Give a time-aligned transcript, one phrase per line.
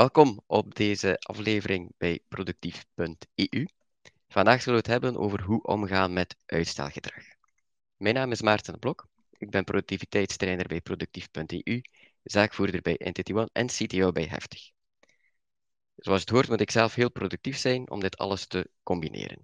[0.00, 3.66] Welkom op deze aflevering bij productief.eu.
[4.28, 7.24] Vandaag zullen we het hebben over hoe omgaan met uitstelgedrag.
[7.96, 9.06] Mijn naam is Maarten Blok.
[9.38, 11.80] Ik ben productiviteitstrainer bij productief.eu,
[12.22, 14.70] zaakvoerder bij Entity One en CTO bij Heftig.
[15.96, 19.42] Zoals het hoort moet ik zelf heel productief zijn om dit alles te combineren.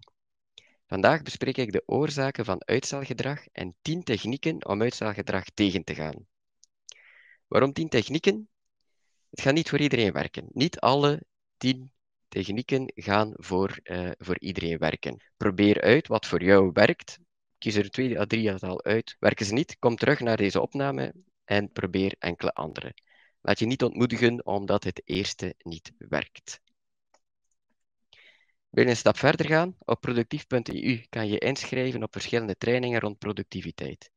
[0.86, 6.26] Vandaag bespreek ik de oorzaken van uitstelgedrag en 10 technieken om uitstelgedrag tegen te gaan.
[7.46, 8.48] Waarom 10 technieken?
[9.36, 10.48] Het gaat niet voor iedereen werken.
[10.52, 11.22] Niet alle
[11.56, 11.92] 10
[12.28, 15.22] technieken gaan voor, uh, voor iedereen werken.
[15.36, 17.18] Probeer uit wat voor jou werkt.
[17.58, 19.16] Kies er twee à drie aantal uit.
[19.18, 22.94] Werken ze niet, kom terug naar deze opname en probeer enkele andere.
[23.40, 26.60] Laat je niet ontmoedigen omdat het eerste niet werkt.
[28.68, 29.76] Wil je een stap verder gaan?
[29.78, 34.10] Op productief.eu kan je inschrijven op verschillende trainingen rond productiviteit.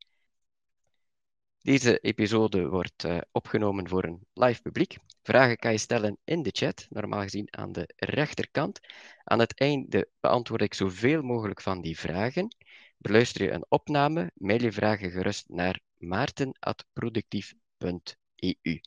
[1.61, 4.97] Deze episode wordt uh, opgenomen voor een live publiek.
[5.29, 8.79] Vragen kan je stellen in de chat, normaal gezien aan de rechterkant.
[9.23, 12.55] Aan het einde beantwoord ik zoveel mogelijk van die vragen.
[12.97, 18.81] Beluister je een opname, mail je vragen gerust naar maarten.productief.eu.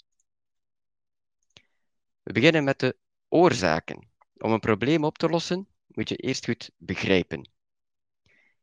[2.22, 2.96] We beginnen met de
[3.28, 4.10] oorzaken.
[4.36, 7.40] Om een probleem op te lossen, moet je eerst goed begrijpen.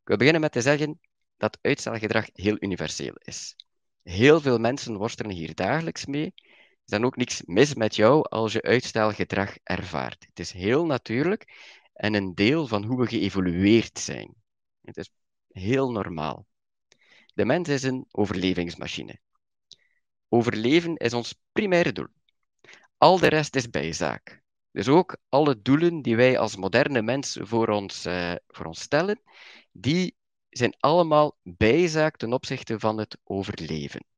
[0.01, 0.99] Ik wil beginnen met te zeggen
[1.37, 3.55] dat uitstelgedrag heel universeel is.
[4.03, 6.33] Heel veel mensen worstelen hier dagelijks mee.
[6.89, 10.25] Is dan ook niks mis met jou als je uitstelgedrag ervaart.
[10.25, 14.35] Het is heel natuurlijk en een deel van hoe we geëvolueerd zijn.
[14.81, 15.09] Het is
[15.47, 16.45] heel normaal.
[17.33, 19.19] De mens is een overlevingsmachine.
[20.29, 22.07] Overleven is ons primaire doel.
[22.97, 24.41] Al de rest is bijzaak.
[24.71, 29.21] Dus ook alle doelen die wij als moderne mens voor ons, uh, voor ons stellen,
[29.71, 30.15] die
[30.49, 34.08] zijn allemaal bijzaak ten opzichte van het overleven.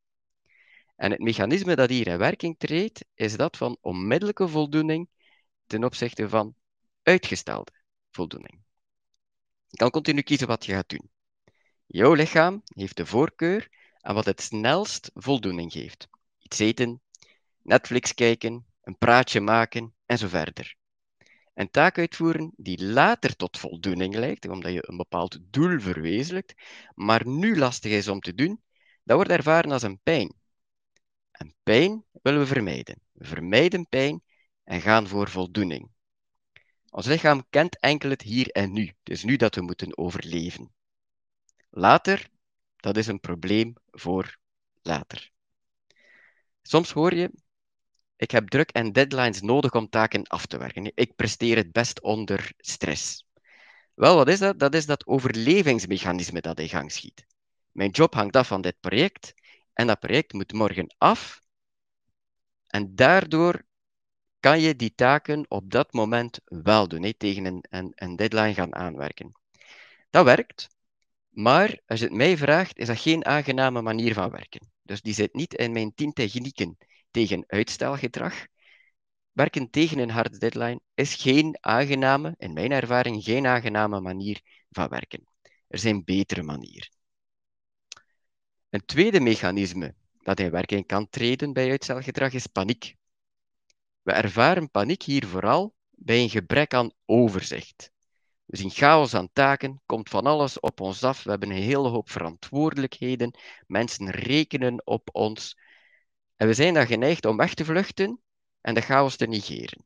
[1.01, 5.09] En het mechanisme dat hier in werking treedt, is dat van onmiddellijke voldoening
[5.65, 6.55] ten opzichte van
[7.03, 7.71] uitgestelde
[8.11, 8.59] voldoening.
[9.67, 11.09] Je kan continu kiezen wat je gaat doen.
[11.85, 16.07] Jouw lichaam heeft de voorkeur aan wat het snelst voldoening geeft.
[16.37, 17.01] Iets eten,
[17.61, 20.75] Netflix kijken, een praatje maken en zo verder.
[21.53, 26.53] Een taak uitvoeren die later tot voldoening leidt, omdat je een bepaald doel verwezenlijkt,
[26.95, 28.61] maar nu lastig is om te doen,
[29.03, 30.39] dat wordt ervaren als een pijn.
[31.41, 33.01] En pijn willen we vermijden.
[33.11, 34.23] We vermijden pijn
[34.63, 35.89] en gaan voor voldoening.
[36.89, 38.85] Ons lichaam kent enkel het hier en nu.
[38.85, 40.73] Het is nu dat we moeten overleven.
[41.69, 42.29] Later,
[42.75, 44.37] dat is een probleem voor
[44.81, 45.31] later.
[46.61, 47.31] Soms hoor je
[48.15, 50.91] ik heb druk en deadlines nodig om taken af te werken.
[50.95, 53.27] Ik presteer het best onder stress.
[53.93, 54.59] Wel, wat is dat?
[54.59, 57.25] Dat is dat overlevingsmechanisme dat in gang schiet.
[57.71, 59.33] Mijn job hangt af van dit project
[59.81, 61.41] en dat project moet morgen af.
[62.67, 63.61] En daardoor
[64.39, 68.75] kan je die taken op dat moment wel doen, tegen een, een, een deadline gaan
[68.75, 69.31] aanwerken.
[70.09, 70.67] Dat werkt,
[71.29, 74.71] maar als je het mij vraagt, is dat geen aangename manier van werken.
[74.83, 76.77] Dus die zit niet in mijn tien technieken
[77.11, 78.45] tegen uitstelgedrag.
[79.31, 84.87] Werken tegen een harde deadline is geen aangename, in mijn ervaring, geen aangename manier van
[84.87, 85.23] werken.
[85.67, 87.00] Er zijn betere manieren.
[88.71, 92.95] Een tweede mechanisme dat in werking kan treden bij uitstelgedrag is paniek.
[94.01, 97.91] We ervaren paniek hier vooral bij een gebrek aan overzicht.
[98.45, 101.87] We zien chaos aan taken, komt van alles op ons af, we hebben een hele
[101.87, 103.37] hoop verantwoordelijkheden,
[103.67, 105.57] mensen rekenen op ons,
[106.35, 108.21] en we zijn dan geneigd om weg te vluchten
[108.61, 109.85] en de chaos te negeren.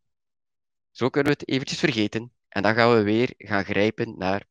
[0.91, 4.46] Zo kunnen we het eventjes vergeten en dan gaan we weer gaan grijpen naar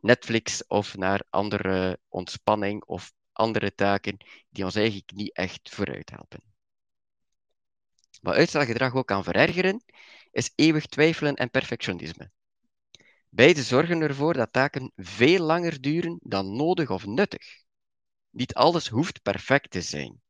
[0.00, 4.16] Netflix of naar andere ontspanning of andere taken
[4.50, 6.40] die ons eigenlijk niet echt vooruit helpen.
[8.20, 9.84] Wat uitstelgedrag ook kan verergeren,
[10.30, 12.30] is eeuwig twijfelen en perfectionisme.
[13.28, 17.62] Beide zorgen ervoor dat taken veel langer duren dan nodig of nuttig.
[18.30, 20.20] Niet alles hoeft perfect te zijn.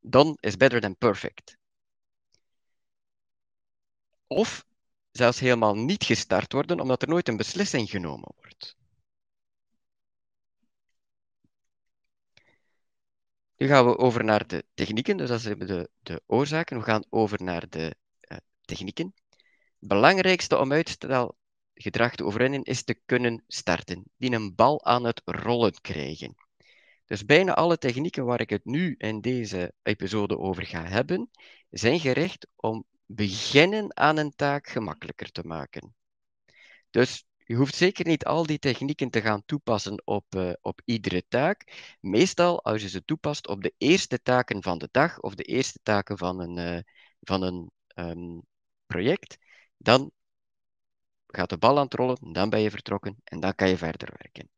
[0.00, 1.56] Done is better than perfect.
[4.26, 4.66] Of
[5.10, 8.76] zelfs helemaal niet gestart worden, omdat er nooit een beslissing genomen wordt.
[13.56, 16.78] Nu gaan we over naar de technieken, dus dat zijn de, de oorzaken.
[16.78, 17.94] We gaan over naar de
[18.28, 19.14] uh, technieken.
[19.78, 25.22] Het belangrijkste om uitstelgedrag te overwinnen is te kunnen starten, die een bal aan het
[25.24, 26.34] rollen krijgen.
[27.06, 31.30] Dus bijna alle technieken waar ik het nu in deze episode over ga hebben,
[31.70, 35.94] zijn gericht om beginnen aan een taak gemakkelijker te maken.
[36.90, 41.24] Dus je hoeft zeker niet al die technieken te gaan toepassen op, uh, op iedere
[41.28, 41.96] taak.
[42.00, 45.78] Meestal als je ze toepast op de eerste taken van de dag of de eerste
[45.82, 46.80] taken van een, uh,
[47.20, 48.38] van een ehm,
[48.86, 49.38] project,
[49.76, 50.10] dan
[51.26, 54.14] gaat de bal aan het rollen, dan ben je vertrokken en dan kan je verder
[54.18, 54.50] werken.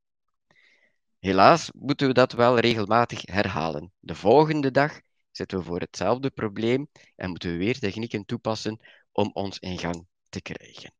[1.18, 3.92] Helaas moeten we dat wel regelmatig herhalen.
[3.98, 5.00] De volgende dag
[5.30, 8.78] zitten we voor hetzelfde probleem en moeten we weer technieken toepassen
[9.12, 10.97] om ons in gang te krijgen.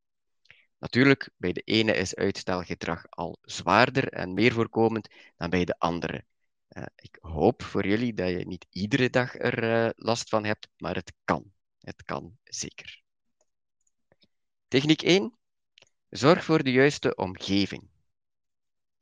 [0.78, 6.24] Natuurlijk, bij de ene is uitstelgedrag al zwaarder en meer voorkomend dan bij de andere.
[6.68, 10.68] Uh, ik hoop voor jullie dat je niet iedere dag er uh, last van hebt,
[10.76, 11.52] maar het kan.
[11.80, 13.02] Het kan zeker.
[14.68, 15.38] Techniek 1.
[16.08, 17.88] Zorg voor de juiste omgeving.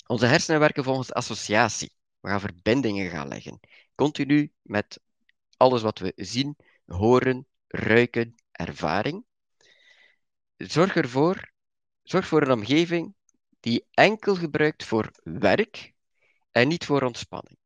[0.06, 1.92] Onze hersenen werken volgens associatie.
[2.20, 3.60] We gaan verbindingen gaan leggen.
[3.94, 5.00] Continu met
[5.56, 6.56] alles wat we zien,
[6.86, 9.24] horen, ruiken, ervaring.
[10.56, 11.52] Zorg ervoor,
[12.06, 13.14] zorg voor een omgeving
[13.60, 15.92] die enkel gebruikt voor werk
[16.50, 17.58] en niet voor ontspanning.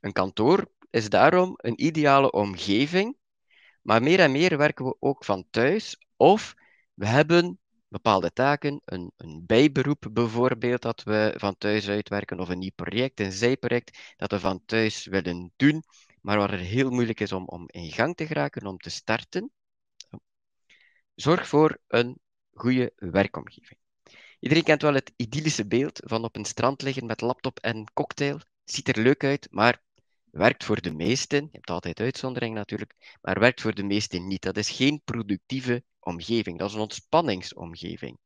[0.00, 3.16] Een kantoor is daarom een ideale omgeving,
[3.82, 6.54] maar meer en meer werken we ook van thuis of
[6.94, 12.58] we hebben bepaalde taken, een, een bijberoep bijvoorbeeld dat we van thuis uitwerken, of een
[12.58, 15.82] nieuw project, een zijproject dat we van thuis willen doen,
[16.20, 19.52] maar waar het heel moeilijk is om, om in gang te geraken, om te starten.
[21.14, 22.18] Zorg voor een
[22.54, 23.78] goede werkomgeving.
[24.40, 28.40] Iedereen kent wel het idyllische beeld van op een strand liggen met laptop en cocktail.
[28.64, 29.82] Ziet er leuk uit, maar
[30.30, 31.42] werkt voor de meesten.
[31.42, 34.42] Je hebt altijd uitzonderingen natuurlijk, maar werkt voor de meesten niet.
[34.42, 36.58] Dat is geen productieve omgeving.
[36.58, 38.18] Dat is een ontspanningsomgeving.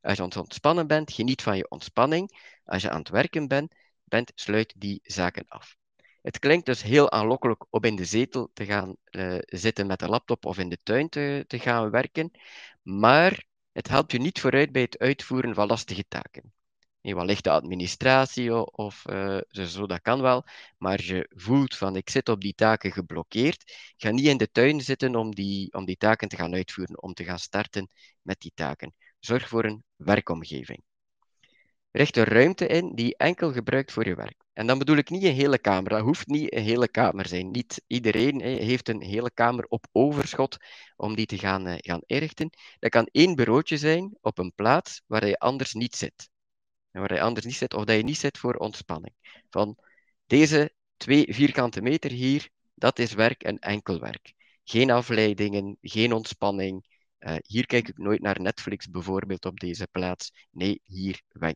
[0.00, 2.30] Als je ontspannen bent, geniet van je ontspanning.
[2.64, 3.74] Als je aan het werken bent,
[4.04, 5.76] bent sluit die zaken af.
[6.22, 10.08] Het klinkt dus heel aanlokkelijk om in de zetel te gaan uh, zitten met een
[10.08, 12.30] laptop of in de tuin te, te gaan werken,
[12.82, 13.44] maar
[13.74, 16.52] het helpt je niet vooruit bij het uitvoeren van lastige taken.
[17.00, 20.44] Nee, wat de administratie of uh, zo, dat kan wel,
[20.78, 23.92] maar je voelt van ik zit op die taken geblokkeerd.
[23.96, 27.14] Ga niet in de tuin zitten om die, om die taken te gaan uitvoeren, om
[27.14, 27.88] te gaan starten
[28.22, 28.94] met die taken.
[29.18, 30.82] Zorg voor een werkomgeving.
[31.90, 34.43] Richt een ruimte in die enkel gebruikt voor je werk.
[34.54, 35.90] En dan bedoel ik niet een hele kamer.
[35.90, 37.50] Dat hoeft niet een hele kamer zijn.
[37.50, 40.56] Niet iedereen heeft een hele kamer op overschot
[40.96, 42.50] om die te gaan, uh, gaan inrichten.
[42.78, 46.28] Dat kan één bureautje zijn op een plaats waar je anders niet zit.
[46.90, 49.14] En waar je anders niet zit, of dat je niet zit voor ontspanning.
[49.50, 49.78] Van
[50.26, 54.32] deze twee vierkante meter hier, dat is werk en enkel werk.
[54.64, 56.86] Geen afleidingen, geen ontspanning,
[57.18, 60.46] uh, hier kijk ik nooit naar Netflix bijvoorbeeld op deze plaats.
[60.50, 61.52] Nee, hier uh,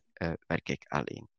[0.47, 1.38] werk ik alleen.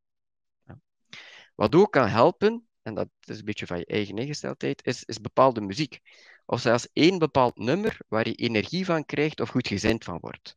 [1.61, 5.21] Wat ook kan helpen, en dat is een beetje van je eigen ingesteldheid, is, is
[5.21, 6.01] bepaalde muziek.
[6.47, 10.57] Of zelfs één bepaald nummer waar je energie van krijgt of goed gezind van wordt.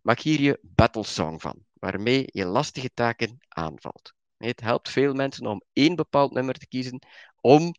[0.00, 4.14] Maak hier je battle song van, waarmee je lastige taken aanvalt.
[4.36, 6.98] Het helpt veel mensen om één bepaald nummer te kiezen
[7.40, 7.74] om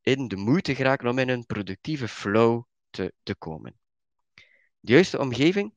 [0.00, 3.78] in de moeite te geraken, om in een productieve flow te, te komen.
[4.80, 5.72] De juiste omgeving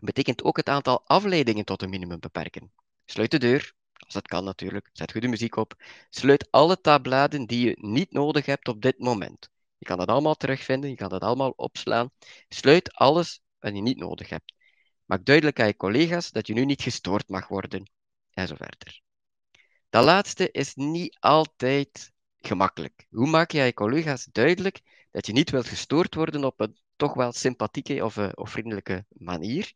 [0.00, 2.72] betekent ook het aantal afleidingen tot een minimum beperken.
[3.04, 3.76] Sluit de deur,
[4.08, 5.74] als dat kan natuurlijk, zet goede muziek op.
[6.10, 9.50] Sluit alle tabbladen die je niet nodig hebt op dit moment.
[9.78, 12.10] Je kan dat allemaal terugvinden, je kan dat allemaal opslaan.
[12.48, 14.54] Sluit alles wat je niet nodig hebt.
[15.04, 17.90] Maak duidelijk aan je collega's dat je nu niet gestoord mag worden,
[18.30, 19.00] en zo verder.
[19.90, 23.06] Dat laatste is niet altijd gemakkelijk.
[23.10, 24.80] Hoe maak je aan je collega's duidelijk
[25.10, 29.06] dat je niet wilt gestoord worden op een toch wel sympathieke of, uh, of vriendelijke
[29.08, 29.72] manier.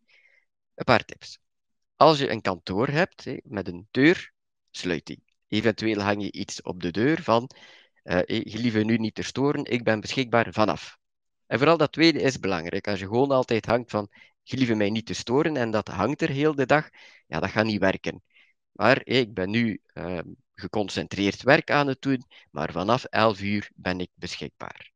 [0.74, 1.38] Een paar tips.
[1.96, 4.31] Als je een kantoor hebt met een deur,
[4.76, 5.22] sluit die.
[5.48, 7.50] Eventueel hang je iets op de deur van
[8.04, 10.98] uh, gelieve nu niet te storen, ik ben beschikbaar vanaf.
[11.46, 12.88] En vooral dat tweede is belangrijk.
[12.88, 14.08] Als je gewoon altijd hangt van
[14.44, 16.88] gelieve mij niet te storen en dat hangt er heel de dag,
[17.26, 18.22] ja, dat gaat niet werken.
[18.72, 20.18] Maar ik ben nu uh,
[20.54, 24.90] geconcentreerd werk aan het doen, maar vanaf 11 uur ben ik beschikbaar.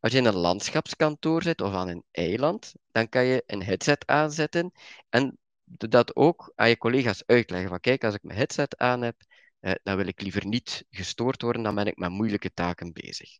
[0.00, 4.06] Als je in een landschapskantoor zit of aan een eiland, dan kan je een headset
[4.06, 4.72] aanzetten
[5.08, 7.68] en dat ook aan je collega's uitleggen.
[7.68, 9.16] Van kijk, als ik mijn headset aan heb,
[9.60, 13.38] eh, dan wil ik liever niet gestoord worden, dan ben ik met moeilijke taken bezig.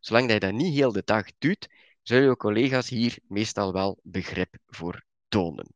[0.00, 1.68] Zolang dat je dat niet heel de dag doet,
[2.02, 5.74] zullen je collega's hier meestal wel begrip voor tonen.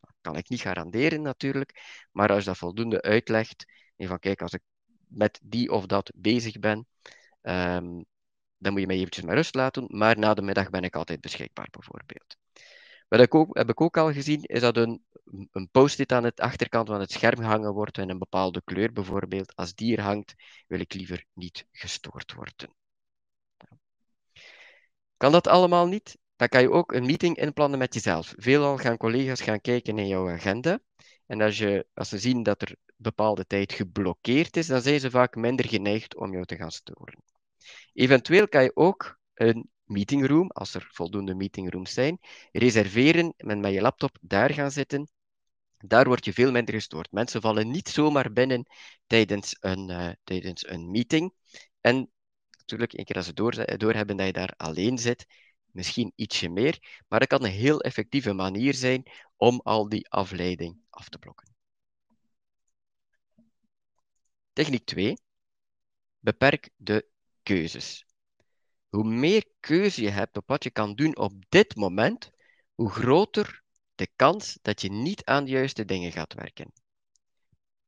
[0.00, 3.64] Dat kan ik niet garanderen natuurlijk, maar als je dat voldoende uitlegt,
[3.96, 4.62] van kijk, als ik
[5.08, 6.86] met die of dat bezig ben,
[7.42, 8.04] um,
[8.58, 11.20] dan moet je mij eventjes met rust laten, maar na de middag ben ik altijd
[11.20, 12.36] beschikbaar, bijvoorbeeld.
[13.08, 15.04] Wat ik ook, heb ik ook al gezien, is dat een,
[15.52, 19.56] een post-it aan de achterkant van het scherm hangen wordt in een bepaalde kleur, bijvoorbeeld.
[19.56, 20.34] Als die er hangt,
[20.66, 22.74] wil ik liever niet gestoord worden.
[25.16, 26.18] Kan dat allemaal niet?
[26.36, 28.34] Dan kan je ook een meeting inplannen met jezelf.
[28.36, 30.78] Veelal gaan collega's gaan kijken in jouw agenda.
[31.26, 35.10] En als, je, als ze zien dat er bepaalde tijd geblokkeerd is, dan zijn ze
[35.10, 37.22] vaak minder geneigd om jou te gaan storen.
[37.92, 42.18] Eventueel kan je ook een meetingroom, als er voldoende meetingrooms zijn.
[42.52, 45.08] Reserveren en met je laptop daar gaan zitten.
[45.78, 47.12] Daar word je veel minder gestoord.
[47.12, 48.66] Mensen vallen niet zomaar binnen
[49.06, 51.34] tijdens een, uh, tijdens een meeting.
[51.80, 52.10] En
[52.58, 55.26] natuurlijk, een keer als ze door, doorhebben dat je daar alleen zit,
[55.72, 57.02] misschien ietsje meer.
[57.08, 59.02] Maar dat kan een heel effectieve manier zijn
[59.36, 61.54] om al die afleiding af te blokken.
[64.52, 65.16] Techniek 2.
[66.18, 67.06] Beperk de
[67.42, 68.06] keuzes.
[68.96, 72.30] Hoe meer keuze je hebt op wat je kan doen op dit moment,
[72.74, 73.62] hoe groter
[73.94, 76.72] de kans dat je niet aan de juiste dingen gaat werken.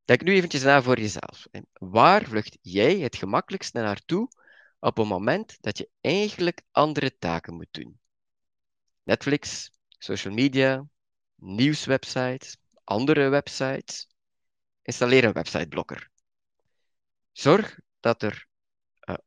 [0.05, 1.47] Denk nu eventjes na voor jezelf.
[1.73, 4.27] Waar vlucht jij het gemakkelijkst naartoe
[4.79, 7.99] op een moment dat je eigenlijk andere taken moet doen?
[9.03, 10.87] Netflix, social media,
[11.35, 14.07] nieuwswebsites, andere websites.
[14.81, 16.09] Installeer een websiteblokker.
[17.31, 18.48] Zorg dat er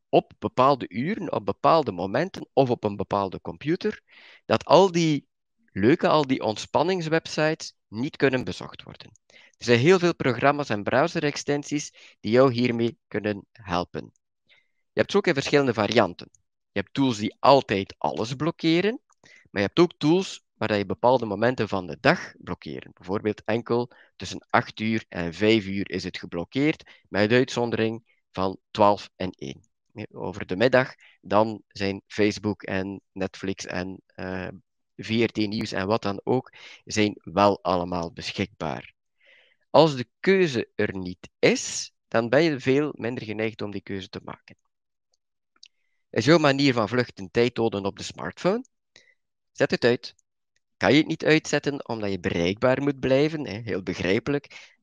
[0.08, 4.02] op bepaalde uren, op bepaalde momenten of op een bepaalde computer,
[4.44, 5.26] dat al die
[5.72, 9.10] leuke, al die ontspanningswebsites niet kunnen bezocht worden.
[9.58, 14.12] Er zijn heel veel programma's en browser-extensies die jou hiermee kunnen helpen.
[14.92, 16.28] Je hebt ze ook in verschillende varianten.
[16.72, 21.26] Je hebt tools die altijd alles blokkeren, maar je hebt ook tools waar je bepaalde
[21.26, 22.92] momenten van de dag blokkeren.
[22.94, 29.10] Bijvoorbeeld enkel tussen 8 uur en 5 uur is het geblokkeerd, met uitzondering van 12
[29.16, 29.71] en 1.
[30.12, 34.54] Over de middag dan zijn Facebook en Netflix en uh, eh,
[34.96, 36.52] VRT Nieuws en wat dan ook,
[36.84, 38.92] zijn wel allemaal beschikbaar.
[39.70, 44.08] Als de keuze er niet is, dan ben je veel minder geneigd om die keuze
[44.08, 44.56] te maken.
[46.10, 48.64] Is jouw manier van vluchten tijd doden op de smartphone?
[49.52, 50.14] Zet het uit.
[50.76, 53.46] Kan je het niet uitzetten omdat je bereikbaar moet blijven?
[53.46, 54.76] Heel begrijpelijk.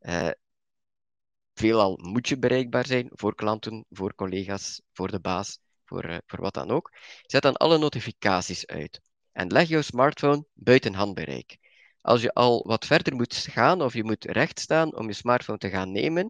[1.59, 6.41] Veelal moet je bereikbaar zijn voor klanten, voor collega's, voor de baas, voor, uh, voor
[6.41, 6.91] wat dan ook.
[7.21, 9.01] Zet dan alle notificaties uit
[9.31, 11.57] en leg jouw smartphone buiten handbereik.
[12.01, 15.57] Als je al wat verder moet gaan of je moet recht staan om je smartphone
[15.57, 16.29] te gaan nemen,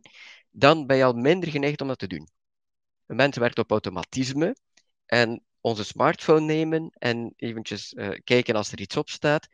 [0.49, 2.27] dan ben je al minder geneigd om dat te doen.
[3.05, 4.55] Een mens werkt op automatisme
[5.05, 9.47] en onze smartphone nemen en eventjes uh, kijken als er iets op staat,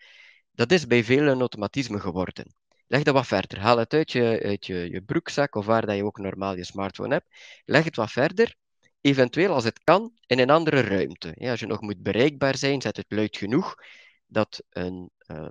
[0.51, 2.53] dat is bij velen een automatisme geworden.
[2.87, 3.59] Leg dat wat verder.
[3.59, 6.63] Haal het uit je, uit je, je broekzak of waar dat je ook normaal je
[6.63, 7.27] smartphone hebt.
[7.65, 8.55] Leg het wat verder.
[9.01, 11.31] Eventueel, als het kan, in een andere ruimte.
[11.35, 13.75] Ja, als je nog moet bereikbaar zijn, zet het luid genoeg
[14.27, 15.47] dat een, uh,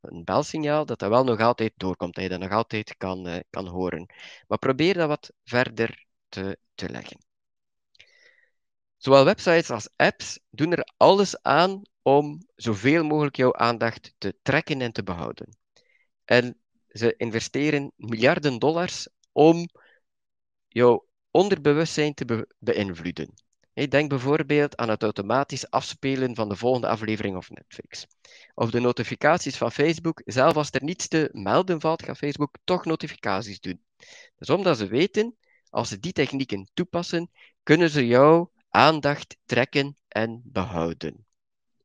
[0.00, 3.36] een belsignaal dat dat wel nog altijd doorkomt, dat je dat nog altijd kan, uh,
[3.50, 4.06] kan horen.
[4.46, 7.18] Maar probeer dat wat verder te, te leggen.
[8.96, 14.80] Zowel websites als apps doen er alles aan om zoveel mogelijk jouw aandacht te trekken
[14.80, 15.56] en te behouden.
[16.26, 19.68] En ze investeren miljarden dollars om
[20.68, 23.34] jouw onderbewustzijn te beïnvloeden.
[23.88, 28.06] Denk bijvoorbeeld aan het automatisch afspelen van de volgende aflevering of Netflix.
[28.54, 30.22] Of de notificaties van Facebook.
[30.24, 33.84] Zelf als er niets te melden valt, gaat Facebook toch notificaties doen.
[34.36, 35.36] Dus omdat ze weten,
[35.70, 37.30] als ze die technieken toepassen,
[37.62, 41.26] kunnen ze jouw aandacht trekken en behouden.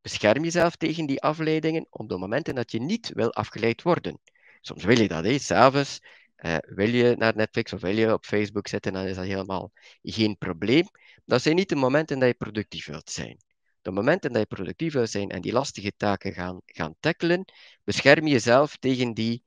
[0.01, 4.19] Bescherm jezelf tegen die afleidingen op de momenten dat je niet wil afgeleid worden.
[4.61, 5.39] Soms wil je dat, hè.
[5.39, 5.99] s'avonds
[6.37, 9.71] uh, wil je naar Netflix of wil je op Facebook zitten, dan is dat helemaal
[10.01, 10.85] geen probleem.
[11.25, 13.37] Dat zijn niet de momenten dat je productief wilt zijn.
[13.81, 17.45] De momenten dat je productief wilt zijn en die lastige taken gaan, gaan tackelen,
[17.83, 19.43] bescherm jezelf tegen die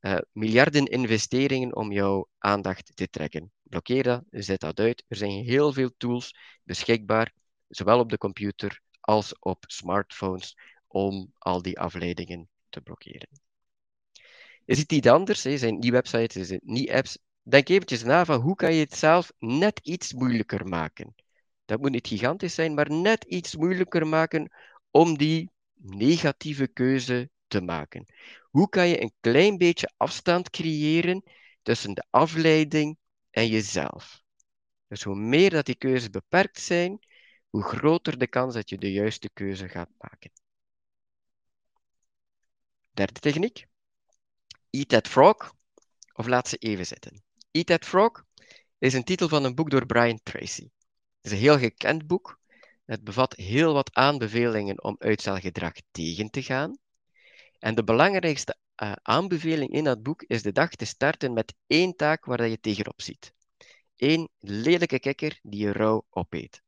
[0.00, 3.52] uh, miljarden investeringen om jouw aandacht te trekken.
[3.62, 5.04] Blokkeer dat, zet dat uit.
[5.08, 7.32] Er zijn heel veel tools beschikbaar,
[7.68, 10.56] zowel op de computer als op smartphones,
[10.86, 13.45] om al die afleidingen te blokkeren.
[14.66, 15.42] Is het iets anders?
[15.44, 15.58] Hè?
[15.58, 17.18] Zijn het niet websites, is het niet apps?
[17.42, 21.14] Denk eventjes na van hoe kan je het zelf net iets moeilijker maken.
[21.64, 24.52] Dat moet niet gigantisch zijn, maar net iets moeilijker maken
[24.90, 28.06] om die negatieve keuze te maken.
[28.50, 31.22] Hoe kan je een klein beetje afstand creëren
[31.62, 32.98] tussen de afleiding
[33.30, 34.22] en jezelf?
[34.88, 36.98] Dus hoe meer dat die keuzes beperkt zijn,
[37.50, 40.30] hoe groter de kans dat je de juiste keuze gaat maken.
[42.90, 43.66] Derde techniek.
[44.76, 45.52] Eat That Frog,
[46.12, 47.22] of laat ze even zitten.
[47.50, 48.24] Eat That Frog
[48.78, 50.62] is een titel van een boek door Brian Tracy.
[50.62, 52.40] Het is een heel gekend boek.
[52.84, 56.78] Het bevat heel wat aanbevelingen om uitstelgedrag tegen te gaan.
[57.58, 61.96] En de belangrijkste uh, aanbeveling in dat boek is de dag te starten met één
[61.96, 63.32] taak waar je tegenop ziet.
[63.96, 66.62] Eén lelijke kikker die je rauw opeet.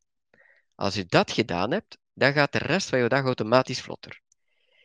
[0.74, 4.20] Als je dat gedaan hebt, dan gaat de rest van je dag automatisch vlotter.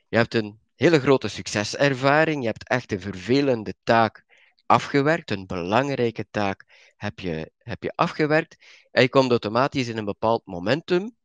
[0.07, 2.41] Je hebt een hele grote succeservaring.
[2.41, 4.23] Je hebt echt een vervelende taak
[4.65, 8.55] afgewerkt, een belangrijke taak heb je, heb je afgewerkt.
[8.91, 11.15] En je komt automatisch in een bepaald momentum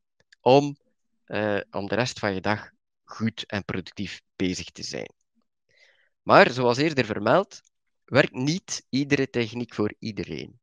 [0.40, 0.76] om
[1.28, 2.70] uh, om de rest van je dag
[3.04, 5.12] goed en productief bezig te zijn.
[6.22, 7.60] Maar zoals eerder vermeld,
[8.04, 10.60] werkt niet iedere techniek voor iedereen.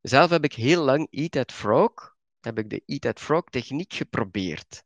[0.00, 3.92] Zelf heb ik heel lang Eat That Frog, heb ik de Eat That Frog techniek
[3.92, 4.84] geprobeerd.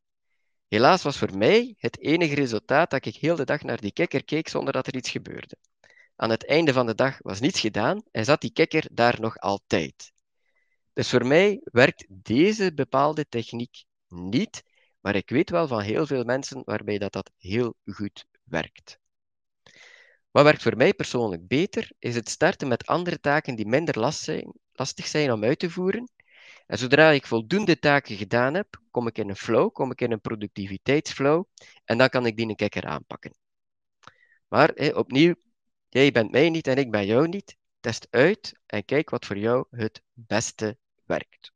[0.68, 4.25] Helaas was voor mij het enige resultaat dat ik heel de dag naar die kikker
[4.25, 5.56] keek zonder dat er iets gebeurde.
[6.16, 9.38] Aan het einde van de dag was niets gedaan en zat die kikker daar nog
[9.38, 10.12] altijd.
[10.92, 14.62] Dus voor mij werkt deze bepaalde techniek niet,
[15.00, 18.99] maar ik weet wel van heel veel mensen waarbij dat, dat heel goed werkt.
[20.30, 23.99] Wat werkt voor mij persoonlijk beter, is het starten met andere taken die minder
[24.73, 26.08] lastig zijn om uit te voeren.
[26.66, 30.12] En zodra ik voldoende taken gedaan heb, kom ik in een flow, kom ik in
[30.12, 31.44] een productiviteitsflow
[31.85, 33.35] en dan kan ik die een kikker aanpakken.
[34.49, 35.35] Maar opnieuw,
[35.88, 37.56] jij bent mij niet en ik ben jou niet.
[37.80, 41.52] Test uit en kijk wat voor jou het beste werkt.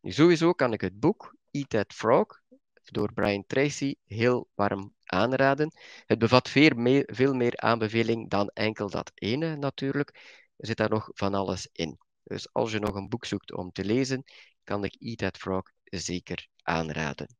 [0.00, 2.40] Nu, sowieso kan ik het boek Eat That Frog
[2.84, 5.72] door Brian Tracy heel warm aanraden.
[6.06, 10.08] Het bevat veel meer, veel meer aanbeveling dan enkel dat ene natuurlijk.
[10.56, 11.98] Er zit daar nog van alles in.
[12.30, 14.24] Dus als je nog een boek zoekt om te lezen,
[14.64, 17.36] kan ik Eat That Frog zeker aanraden.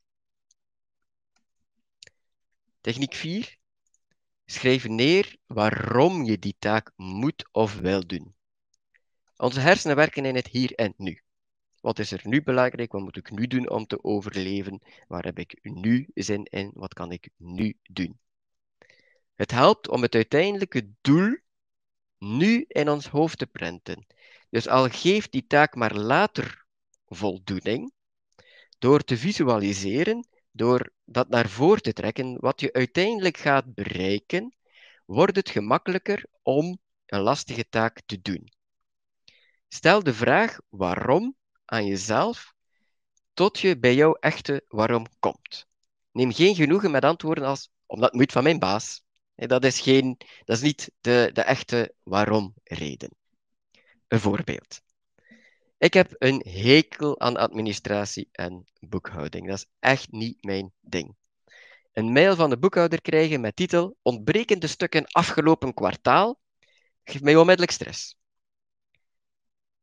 [2.80, 3.58] Techniek 4.
[4.44, 8.34] Schrijf neer waarom je die taak moet of wil doen.
[9.36, 11.22] Onze hersenen werken in het hier en nu.
[11.80, 12.92] Wat is er nu belangrijk?
[12.92, 14.82] Wat moet ik nu doen om te overleven?
[15.08, 16.70] Waar heb ik nu zin in?
[16.74, 18.18] Wat kan ik nu doen?
[19.34, 21.36] Het helpt om het uiteindelijke doel
[22.18, 24.06] nu in ons hoofd te printen.
[24.50, 26.64] Dus al geeft die taak maar later
[27.06, 27.92] voldoening,
[28.78, 34.54] door te visualiseren, door dat naar voren te trekken, wat je uiteindelijk gaat bereiken,
[35.06, 38.52] wordt het gemakkelijker om een lastige taak te doen.
[39.68, 42.54] Stel de vraag waarom aan jezelf
[43.32, 45.66] tot je bij jouw echte waarom komt.
[46.12, 49.02] Neem geen genoegen met antwoorden als omdat moet van mijn baas.
[49.34, 53.10] Dat is, geen, dat is niet de, de echte waarom-reden.
[54.10, 54.80] Een voorbeeld.
[55.78, 59.46] Ik heb een hekel aan administratie en boekhouding.
[59.46, 61.16] Dat is echt niet mijn ding.
[61.92, 66.40] Een mail van de boekhouder krijgen met titel Ontbrekende stukken afgelopen kwartaal
[67.04, 68.16] geeft mij onmiddellijk stress.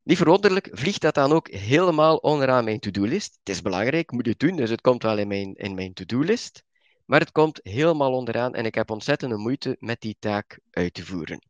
[0.02, 3.38] Niet verwonderlijk vliegt dat dan ook helemaal onderaan mijn to-do-list.
[3.38, 6.62] Het is belangrijk, moet het doen, dus het komt wel in mijn, in mijn to-do-list.
[7.04, 11.04] Maar het komt helemaal onderaan en ik heb ontzettende moeite met die taak uit te
[11.04, 11.47] voeren.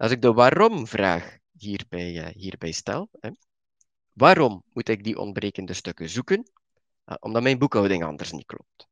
[0.00, 3.30] Als ik de waarom-vraag hierbij, uh, hierbij stel, hè,
[4.12, 6.50] waarom moet ik die ontbrekende stukken zoeken?
[7.06, 8.88] Uh, omdat mijn boekhouding anders niet klopt.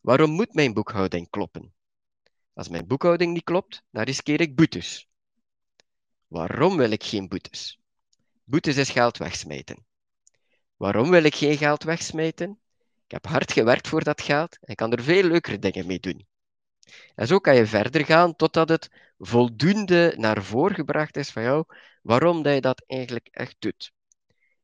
[0.00, 1.74] Waarom moet mijn boekhouding kloppen?
[2.52, 5.08] Als mijn boekhouding niet klopt, dan riskeer ik boetes.
[6.26, 7.80] Waarom wil ik geen boetes?
[8.44, 9.86] Boetes is geld wegsmijten.
[10.76, 12.60] Waarom wil ik geen geld wegsmijten?
[13.04, 16.28] Ik heb hard gewerkt voor dat geld en kan er veel leukere dingen mee doen.
[17.14, 21.64] En zo kan je verder gaan totdat het voldoende naar voren gebracht is van jou
[22.02, 23.92] waarom dat je dat eigenlijk echt doet.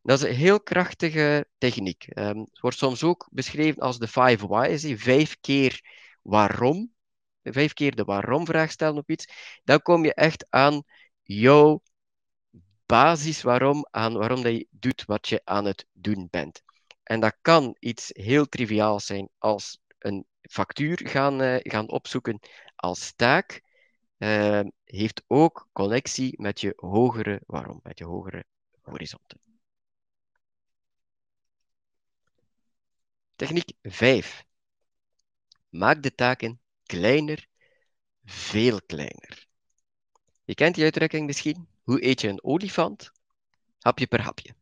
[0.02, 2.06] Dat is een heel krachtige techniek.
[2.18, 5.80] Um, het wordt soms ook beschreven als de five whys, vijf keer
[6.22, 6.94] waarom.
[7.42, 9.26] Vijf keer de waarom-vraag stellen op iets.
[9.64, 10.82] Dan kom je echt aan
[11.22, 11.82] jouw
[12.86, 16.62] basis waarom, aan waarom dat je doet wat je aan het doen bent.
[17.02, 22.40] En dat kan iets heel triviaals zijn als een factuur gaan, uh, gaan opzoeken
[22.76, 23.62] als taak.
[24.18, 28.44] Uh, heeft ook connectie met je hogere waarom, met je hogere
[28.82, 29.40] horizonten.
[33.36, 34.44] Techniek 5.
[35.68, 37.46] Maak de taken kleiner,
[38.24, 39.46] veel kleiner.
[40.44, 41.68] Je kent die uitdrukking misschien.
[41.82, 43.12] Hoe eet je een olifant?
[43.78, 44.54] Hapje per hapje.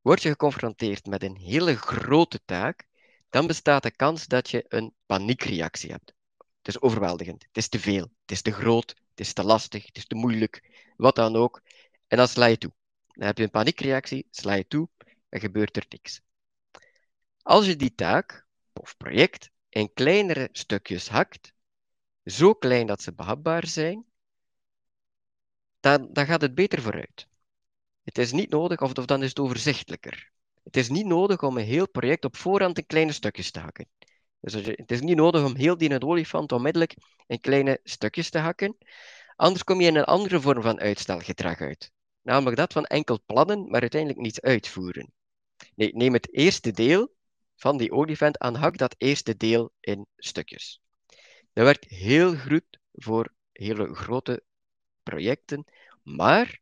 [0.00, 2.86] Word je geconfronteerd met een hele grote taak,
[3.30, 6.14] dan bestaat de kans dat je een paniekreactie hebt.
[6.36, 9.86] Het is overweldigend, het is te veel, het is te groot, het is te lastig,
[9.86, 11.62] het is te moeilijk, wat dan ook.
[12.06, 12.72] En dan sla je toe.
[13.06, 14.88] Dan heb je een paniekreactie, sla je toe
[15.28, 16.20] en gebeurt er niks.
[17.42, 21.52] Als je die taak of project in kleinere stukjes hakt,
[22.24, 24.04] zo klein dat ze behapbaar zijn,
[25.80, 27.26] dan, dan gaat het beter vooruit.
[28.02, 30.30] Het is niet nodig, of, of dan is het overzichtelijker.
[30.62, 33.88] Het is niet nodig om een heel project op voorhand in kleine stukjes te hakken.
[34.40, 36.94] Dus het is niet nodig om heel die olifant onmiddellijk
[37.26, 38.76] in kleine stukjes te hakken.
[39.36, 41.90] Anders kom je in een andere vorm van uitstelgedrag uit.
[42.22, 45.12] Namelijk dat van enkel plannen, maar uiteindelijk niets uitvoeren.
[45.74, 47.14] Nee, neem het eerste deel
[47.56, 50.80] van die olifant en hak dat eerste deel in stukjes.
[51.52, 54.42] Dat werkt heel goed voor hele grote
[55.02, 55.64] projecten,
[56.02, 56.60] maar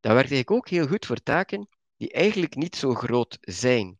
[0.00, 1.68] dat werkt eigenlijk ook heel goed voor taken
[1.98, 3.98] die eigenlijk niet zo groot zijn,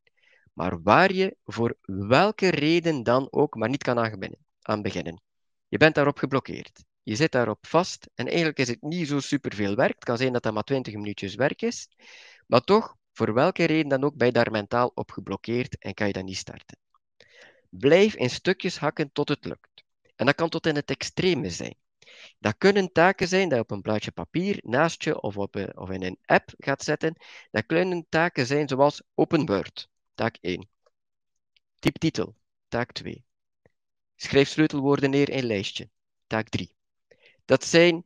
[0.53, 3.99] maar waar je voor welke reden dan ook maar niet kan
[4.63, 5.23] aan beginnen.
[5.69, 6.85] Je bent daarop geblokkeerd.
[7.03, 9.95] Je zit daarop vast en eigenlijk is het niet zo superveel werk.
[9.95, 11.89] Het kan zijn dat dat maar 20 minuutjes werk is,
[12.47, 16.07] maar toch, voor welke reden dan ook, ben je daar mentaal op geblokkeerd en kan
[16.07, 16.79] je dat niet starten.
[17.69, 19.85] Blijf in stukjes hakken tot het lukt.
[20.17, 21.77] En dat kan tot in het extreme zijn.
[22.39, 25.91] Dat kunnen taken zijn dat je op een blaadje papier naast je of, op of
[25.91, 27.17] in een app gaat zetten.
[27.51, 30.69] Dat kunnen taken zijn zoals Open Word, taak 1.
[31.79, 32.37] Typ titel,
[32.69, 33.25] taak 2.
[34.17, 35.89] Schrijf sleutelwoorden neer in lijstje,
[36.27, 36.75] taak 3.
[37.45, 38.05] Dat zijn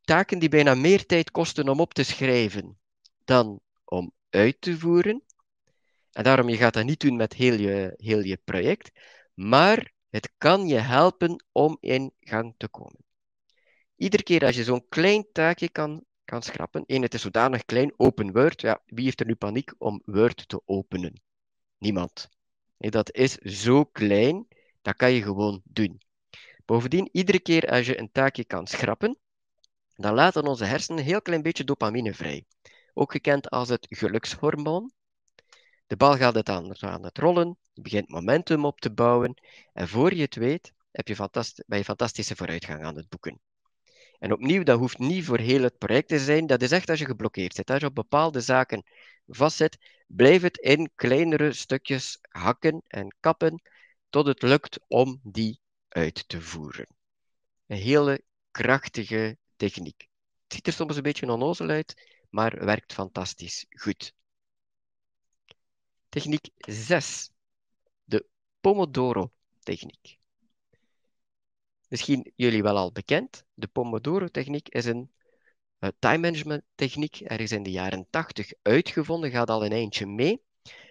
[0.00, 2.78] taken die bijna meer tijd kosten om op te schrijven
[3.24, 5.22] dan om uit te voeren.
[6.12, 8.90] En daarom, je gaat dat niet doen met heel je, heel je project,
[9.34, 13.07] maar het kan je helpen om in gang te komen.
[13.98, 17.92] Iedere keer als je zo'n klein taakje kan, kan schrappen, en het is zodanig klein,
[17.96, 21.20] open Word, ja, wie heeft er nu paniek om Word te openen?
[21.78, 22.28] Niemand.
[22.76, 24.46] dat is zo klein,
[24.82, 26.00] dat kan je gewoon doen.
[26.64, 29.18] Bovendien, iedere keer als je een taakje kan schrappen,
[29.94, 32.44] dan laten onze hersenen een heel klein beetje dopamine vrij.
[32.94, 34.92] Ook gekend als het gelukshormoon.
[35.86, 39.88] De bal gaat het aan, aan het rollen, je begint momentum op te bouwen en
[39.88, 41.16] voor je het weet heb je
[41.66, 43.40] ben je fantastische vooruitgang aan het boeken.
[44.18, 46.46] En opnieuw, dat hoeft niet voor heel het project te zijn.
[46.46, 47.70] Dat is echt als je geblokkeerd zit.
[47.70, 48.82] Als je op bepaalde zaken
[49.26, 53.62] vastzit, blijf het in kleinere stukjes hakken en kappen
[54.08, 56.86] tot het lukt om die uit te voeren.
[57.66, 60.08] Een hele krachtige techniek.
[60.42, 64.12] Het ziet er soms een beetje onnozel uit, maar werkt fantastisch goed.
[66.08, 67.30] Techniek 6.
[68.04, 68.26] De
[68.60, 70.18] Pomodoro-techniek.
[71.88, 73.44] Misschien jullie wel al bekend.
[73.54, 75.10] De Pomodoro-techniek is een
[75.80, 77.20] uh, time management techniek.
[77.24, 80.42] Er is in de jaren 80 uitgevonden, gaat al een eindje mee,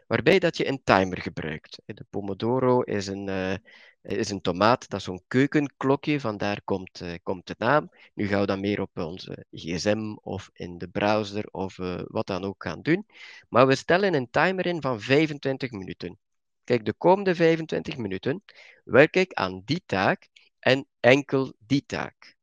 [0.08, 1.82] waarbij dat je een timer gebruikt.
[1.86, 3.54] De Pomodoro is een, uh,
[4.02, 7.90] is een tomaat, dat is zo'n keukenklokje, vandaar komt, komt de naam.
[8.14, 11.76] Nu gaan we dat meer op onze gsm of in de browser of
[12.08, 13.06] wat dan ook gaan doen.
[13.50, 16.18] Maar we stellen een timer in van 25 minuten.
[16.64, 18.44] Kijk, de komende 25 minuten
[18.84, 20.30] werk ik aan die taak
[20.68, 22.36] en enkel die taak.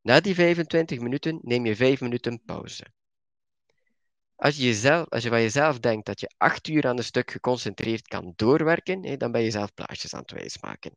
[0.00, 2.86] Na die 25 minuten neem je 5 minuten pauze.
[4.36, 7.30] Als je, jezelf, als je van jezelf denkt dat je 8 uur aan een stuk
[7.30, 10.96] geconcentreerd kan doorwerken, dan ben je zelf plaatjes aan het wijsmaken.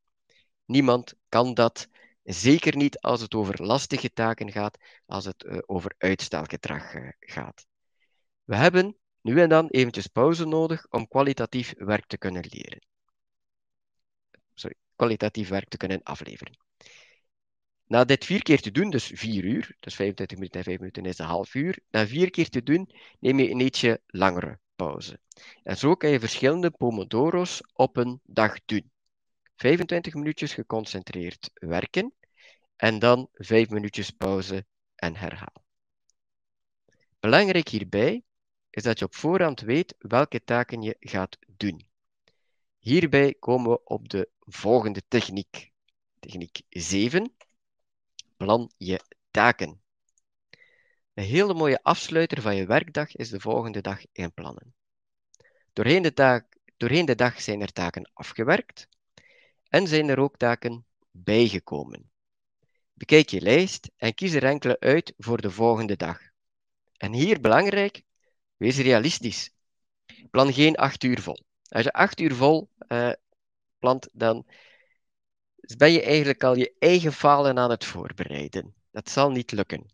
[0.65, 1.87] Niemand kan dat,
[2.23, 7.67] zeker niet als het over lastige taken gaat, als het eh, over uitstelgedrag eh, gaat.
[8.43, 12.87] We hebben nu en dan eventjes pauze nodig om kwalitatief werk te kunnen leren
[14.99, 16.57] kwalitatief werk te kunnen afleveren.
[17.87, 21.05] Na dit vier keer te doen, dus vier uur, dus 25 minuten en 5 minuten
[21.05, 25.19] is een half uur, na vier keer te doen, neem je een ietsje langere pauze.
[25.63, 28.91] En zo kan je verschillende pomodoro's op een dag doen.
[29.55, 32.13] 25 minuutjes geconcentreerd werken
[32.75, 35.63] en dan 5 minuutjes pauze en herhaal.
[37.19, 38.23] Belangrijk hierbij
[38.69, 41.88] is dat je op voorhand weet welke taken je gaat doen.
[42.79, 45.71] Hierbij komen we op de volgende techniek.
[46.19, 47.35] Techniek 7.
[48.37, 49.81] Plan je taken.
[51.13, 54.73] Een hele mooie afsluiter van je werkdag is de volgende dag inplannen.
[55.73, 56.43] Doorheen de,
[56.77, 58.87] doorheen de dag zijn er taken afgewerkt
[59.69, 62.11] en zijn er ook taken bijgekomen.
[62.93, 66.19] Bekijk je lijst en kies er enkele uit voor de volgende dag.
[66.97, 68.03] En hier belangrijk,
[68.55, 69.53] wees realistisch.
[70.29, 71.47] Plan geen acht uur vol.
[71.69, 73.11] Als je acht uur vol uh,
[73.79, 74.45] plant, dan
[75.77, 78.73] ben je eigenlijk al je eigen falen aan het voorbereiden.
[78.91, 79.93] Dat zal niet lukken.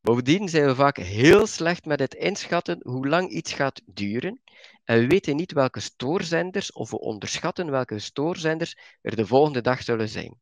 [0.00, 4.40] Bovendien zijn we vaak heel slecht met het inschatten hoe lang iets gaat duren.
[4.84, 9.82] En we weten niet welke stoorzenders, of we onderschatten welke stoorzenders er de volgende dag
[9.82, 10.40] zullen zijn.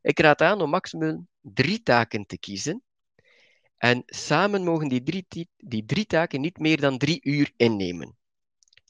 [0.00, 2.82] Ik raad aan om maximum drie taken te kiezen.
[3.76, 8.16] En samen mogen die drie, die drie taken niet meer dan drie uur innemen.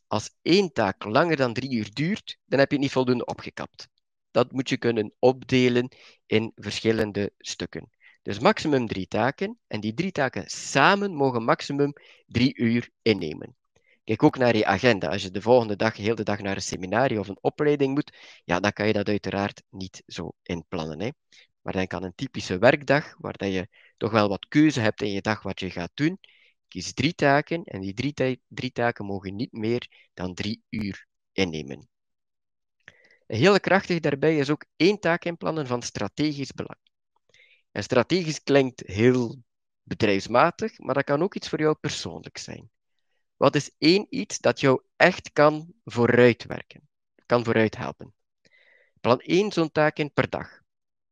[0.06, 3.88] Als één taak langer dan drie uur duurt, dan heb je niet voldoende opgekapt.
[4.30, 5.88] Dat moet je kunnen opdelen
[6.26, 7.90] in verschillende stukken.
[8.22, 9.58] Dus maximum drie taken.
[9.66, 11.92] En die drie taken samen mogen maximum
[12.26, 13.56] drie uur innemen.
[14.04, 15.08] Kijk ook naar je agenda.
[15.08, 18.16] Als je de volgende dag, heel de dag naar een seminarie of een opleiding moet,
[18.44, 21.00] ja, dan kan je dat uiteraard niet zo inplannen.
[21.00, 21.08] Hè.
[21.60, 25.10] Maar denk aan een typische werkdag, waar dat je toch wel wat keuze hebt in
[25.10, 26.18] je dag wat je gaat doen.
[26.74, 31.88] Kies drie taken en die drie, drie taken mogen niet meer dan drie uur innemen.
[33.26, 36.78] Hele krachtig daarbij is ook één taak inplannen van strategisch belang.
[37.70, 39.42] En strategisch klinkt heel
[39.82, 42.70] bedrijfsmatig, maar dat kan ook iets voor jou persoonlijk zijn.
[43.36, 46.88] Wat is één iets dat jou echt kan vooruitwerken,
[47.26, 48.14] kan vooruit helpen?
[49.00, 50.60] Plan één zo'n taak in per dag.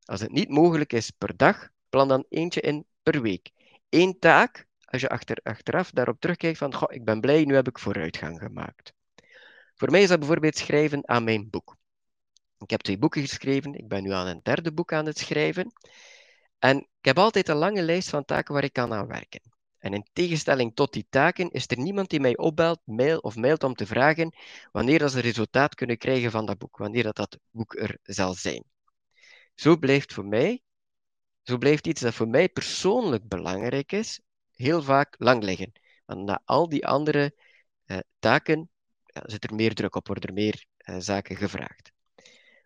[0.05, 3.51] Als het niet mogelijk is per dag, plan dan eentje in per week.
[3.89, 7.69] Eén taak, als je achter, achteraf daarop terugkijkt van, goh, ik ben blij, nu heb
[7.69, 8.93] ik vooruitgang gemaakt.
[9.75, 11.77] Voor mij is dat bijvoorbeeld schrijven aan mijn boek.
[12.59, 15.73] Ik heb twee boeken geschreven, ik ben nu aan een derde boek aan het schrijven.
[16.59, 19.41] En ik heb altijd een lange lijst van taken waar ik kan aan werken.
[19.79, 23.65] En in tegenstelling tot die taken is er niemand die mij opbelt mail, of mailt
[23.65, 24.35] om te vragen
[24.73, 28.35] wanneer dat ze resultaat kunnen krijgen van dat boek, wanneer dat, dat boek er zal
[28.35, 28.65] zijn.
[29.55, 30.63] Zo blijft voor mij,
[31.43, 34.21] zo blijft iets dat voor mij persoonlijk belangrijk is,
[34.55, 35.73] heel vaak lang liggen.
[36.05, 37.35] Want na al die andere
[37.85, 38.71] eh, taken
[39.05, 41.93] ja, zit er meer druk op, worden er meer eh, zaken gevraagd.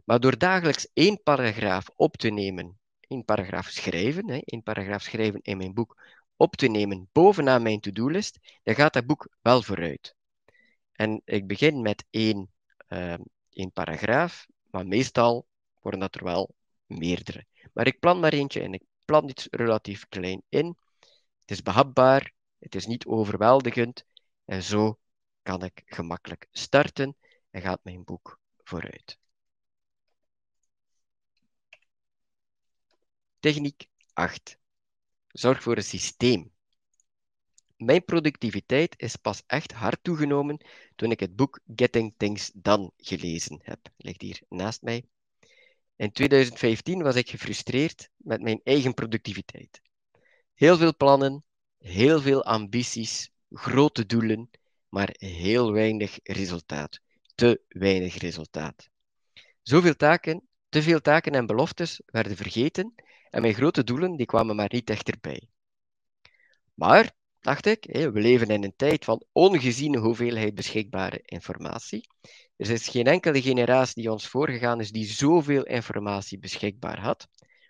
[0.04, 5.40] Maar door dagelijks één paragraaf op te nemen, één paragraaf schrijven, hè, één paragraaf schrijven
[5.42, 6.02] in mijn boek,
[6.36, 10.14] op te nemen bovenaan mijn to-do-list, dan gaat dat boek wel vooruit.
[10.92, 12.50] En ik begin met één,
[12.88, 13.14] uh,
[13.50, 15.46] één paragraaf, maar meestal
[15.80, 16.54] worden dat er wel
[16.86, 17.46] meerdere.
[17.72, 20.76] Maar ik plan maar eentje en ik plan iets relatief klein in.
[21.46, 24.04] Het is behapbaar, het is niet overweldigend
[24.44, 24.98] en zo
[25.42, 27.16] kan ik gemakkelijk starten
[27.50, 29.18] en gaat mijn boek vooruit.
[33.38, 34.58] Techniek 8.
[35.28, 36.52] Zorg voor een systeem.
[37.76, 43.60] Mijn productiviteit is pas echt hard toegenomen toen ik het boek Getting Things Done gelezen
[43.62, 43.88] heb.
[43.96, 45.04] Ligt hier naast mij.
[45.96, 49.84] In 2015 was ik gefrustreerd met mijn eigen productiviteit.
[50.56, 51.44] Heel veel plannen,
[51.78, 54.50] heel veel ambities, grote doelen,
[54.88, 57.00] maar heel weinig resultaat.
[57.34, 58.88] Te weinig resultaat.
[59.62, 62.94] Zoveel taken, te veel taken en beloftes werden vergeten
[63.30, 65.48] en mijn grote doelen die kwamen maar niet dichterbij.
[66.74, 72.08] Maar, dacht ik, we leven in een tijd van ongeziene hoeveelheid beschikbare informatie.
[72.56, 77.28] Er is geen enkele generatie die ons voorgegaan is die zoveel informatie beschikbaar had.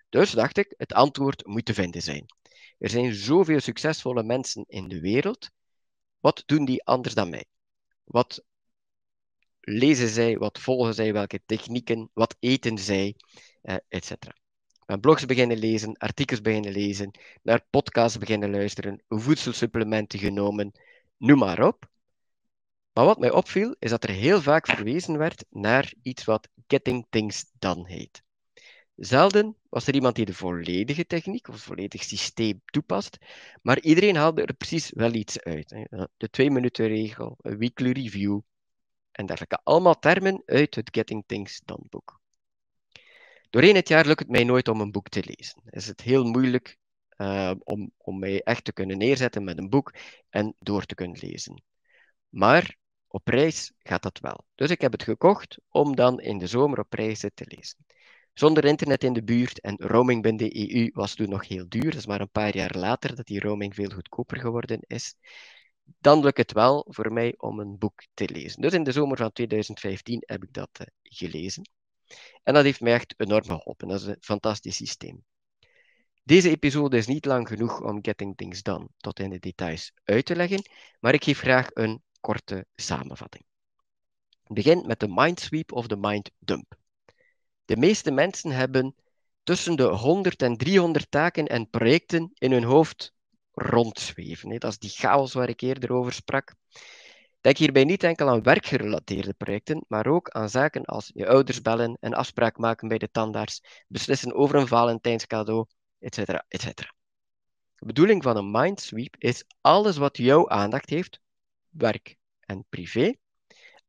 [0.09, 2.25] Dus dacht ik, het antwoord moet te vinden zijn.
[2.77, 5.49] Er zijn zoveel succesvolle mensen in de wereld.
[6.19, 7.45] Wat doen die anders dan mij?
[8.03, 8.43] Wat
[9.61, 10.37] lezen zij?
[10.37, 11.13] Wat volgen zij?
[11.13, 12.09] Welke technieken?
[12.13, 13.15] Wat eten zij?
[13.63, 14.13] Uh, etc
[14.87, 17.11] ben blogs beginnen lezen, artikels beginnen lezen,
[17.41, 20.71] naar podcasts beginnen luisteren, voedselsupplementen genomen,
[21.17, 21.89] noem maar op.
[22.93, 27.05] Maar wat mij opviel, is dat er heel vaak verwezen werd naar iets wat Getting
[27.09, 28.23] Things Done heet.
[28.97, 33.17] Zelden was er iemand die de volledige techniek of het volledig systeem toepast,
[33.61, 35.69] maar iedereen haalde er precies wel iets uit.
[36.17, 38.39] De twee-minuten regel, een weekly review
[39.11, 39.59] en dergelijke.
[39.63, 42.21] Allemaal termen uit het Getting Things Done boek.
[43.49, 45.61] Doorheen het jaar lukt het mij nooit om een boek te lezen.
[45.65, 46.77] Is het heel moeilijk
[47.17, 49.93] uh, om, om mij echt te kunnen neerzetten met een boek
[50.29, 51.63] en door te kunnen lezen.
[52.29, 54.45] Maar op reis gaat dat wel.
[54.55, 57.85] Dus ik heb het gekocht om dan in de zomer op reizen te lezen.
[58.37, 61.83] Zonder internet in de buurt en roaming binnen de EU was toen nog heel duur.
[61.83, 65.15] Dat is maar een paar jaar later dat die roaming veel goedkoper geworden is.
[65.83, 68.61] Dan lukt het wel voor mij om een boek te lezen.
[68.61, 71.69] Dus in de zomer van 2015 heb ik dat uh, gelezen.
[72.43, 73.87] En dat heeft mij echt enorm geholpen.
[73.87, 75.23] Dat is een fantastisch systeem.
[76.23, 80.25] Deze episode is niet lang genoeg om Getting Things Done tot in de details uit
[80.25, 80.69] te leggen,
[80.99, 83.43] maar ik geef graag een korte samenvatting.
[84.47, 86.85] Begin met de Mindsweep of de Mind Dump.
[87.67, 88.95] De meeste mensen hebben
[89.43, 93.13] tussen de 100 en 300 taken en projecten in hun hoofd
[93.51, 94.59] rondzweven.
[94.59, 96.55] Dat is die chaos waar ik eerder over sprak.
[97.41, 101.97] Denk hierbij niet enkel aan werkgerelateerde projecten, maar ook aan zaken als je ouders bellen,
[101.99, 105.65] een afspraak maken bij de tandarts, beslissen over een Valentijnscadeau,
[105.99, 106.17] etc.
[106.47, 106.75] etc.
[107.75, 111.19] De bedoeling van een mindsweep is alles wat jouw aandacht heeft,
[111.69, 113.13] werk en privé,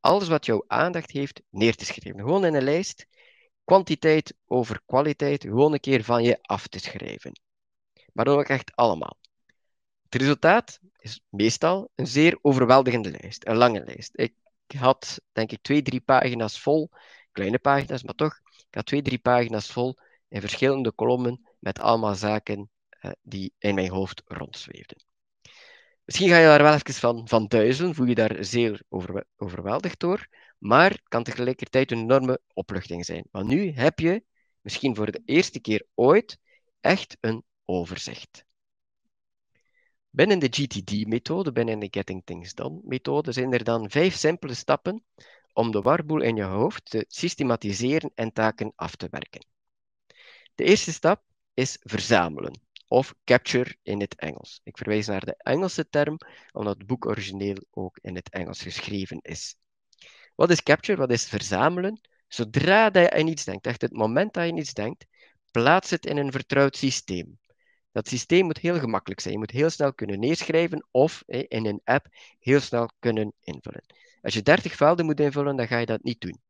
[0.01, 2.21] alles wat jouw aandacht heeft neer te schrijven.
[2.21, 3.07] Gewoon in een lijst,
[3.68, 7.40] kwantiteit over kwaliteit, gewoon een keer van je af te schrijven.
[8.12, 9.16] Maar dan ook echt allemaal.
[10.02, 14.11] Het resultaat is meestal een zeer overweldigende lijst, een lange lijst.
[14.12, 14.35] Ik
[14.76, 16.90] had, denk ik, twee, drie pagina's vol,
[17.33, 19.96] kleine pagina's, maar toch, ik had twee, drie pagina's vol
[20.28, 25.04] in verschillende kolommen met allemaal zaken uh, die in mijn hoofd rondzweefden.
[26.04, 30.00] Misschien ga je daar wel even van, van duizelen, voel je daar zeer over, overweldigd
[30.00, 30.28] door,
[30.59, 33.25] maar kan tegelijkertijd een enorme opluchting zijn.
[33.31, 34.25] Want nu heb je,
[34.61, 36.38] misschien voor de eerste keer ooit,
[36.81, 38.44] echt een overzicht.
[40.11, 45.05] Binnen de GTD-methode, binnen de Getting Things Done-methode, zijn er dan vijf simpele stappen
[45.53, 49.47] om de warboel in je hoofd te systematiseren en taken af te werken.
[50.55, 51.23] De eerste stap
[51.55, 52.66] is verzamelen.
[52.90, 54.61] of capture in het Engels.
[54.64, 56.18] Ik verwijs naar de Engelse term,
[56.53, 59.57] omdat het boek origineel ook in het Engels geschreven is.
[60.38, 60.98] Wat is capture?
[60.98, 62.01] Wat is verzamelen?
[62.29, 65.07] Zodra je aan iets denkt, echt het moment dat je iets denkt,
[65.51, 67.38] plaats het in een vertrouwd systeem.
[67.92, 69.33] Dat systeem moet heel gemakkelijk zijn.
[69.33, 72.07] Je moet heel snel kunnen neerschrijven of in een app
[72.38, 73.85] heel snel kunnen invullen.
[74.22, 76.40] Als je 30 velden moet invullen, dan ga je dat niet doen.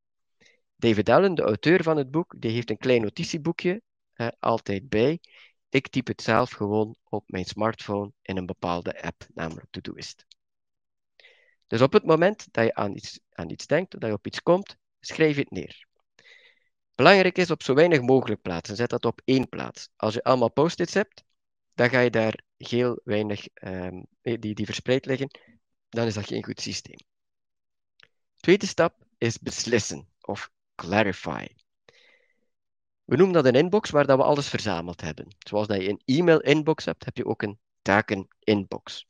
[0.76, 3.82] David Allen, de auteur van het boek, die heeft een klein notitieboekje
[4.38, 5.18] altijd bij.
[5.68, 10.26] Ik typ het zelf gewoon op mijn smartphone in een bepaalde app, namelijk Todoist.
[11.68, 14.42] Dus op het moment dat je aan iets, aan iets denkt, dat je op iets
[14.42, 15.86] komt, schrijf het neer.
[16.94, 18.76] Belangrijk is op zo weinig mogelijk plaatsen.
[18.76, 19.88] Zet dat op één plaats.
[19.96, 21.24] Als je allemaal post-its hebt,
[21.74, 25.30] dan ga je daar heel weinig um, die, die verspreid liggen.
[25.88, 26.98] Dan is dat geen goed systeem.
[28.36, 31.46] Tweede stap is beslissen of clarify.
[33.04, 35.36] We noemen dat een inbox waar dat we alles verzameld hebben.
[35.38, 39.07] Zoals dat je een e-mail-inbox hebt, heb je ook een taken-inbox.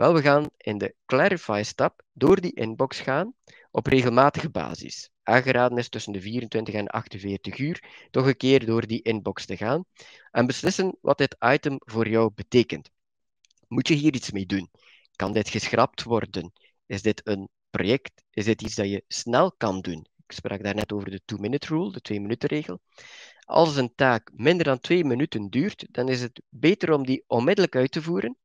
[0.00, 3.34] Wel, we gaan in de clarify-stap door die inbox gaan
[3.70, 5.10] op regelmatige basis.
[5.22, 9.56] Aangeraden is tussen de 24 en 48 uur toch een keer door die inbox te
[9.56, 9.84] gaan
[10.30, 12.90] en beslissen wat dit item voor jou betekent.
[13.68, 14.70] Moet je hier iets mee doen?
[15.16, 16.52] Kan dit geschrapt worden?
[16.86, 18.22] Is dit een project?
[18.30, 20.06] Is dit iets dat je snel kan doen?
[20.26, 22.80] Ik sprak daarnet over de two-minute rule, de twee-minuten-regel.
[23.44, 27.76] Als een taak minder dan twee minuten duurt, dan is het beter om die onmiddellijk
[27.76, 28.36] uit te voeren,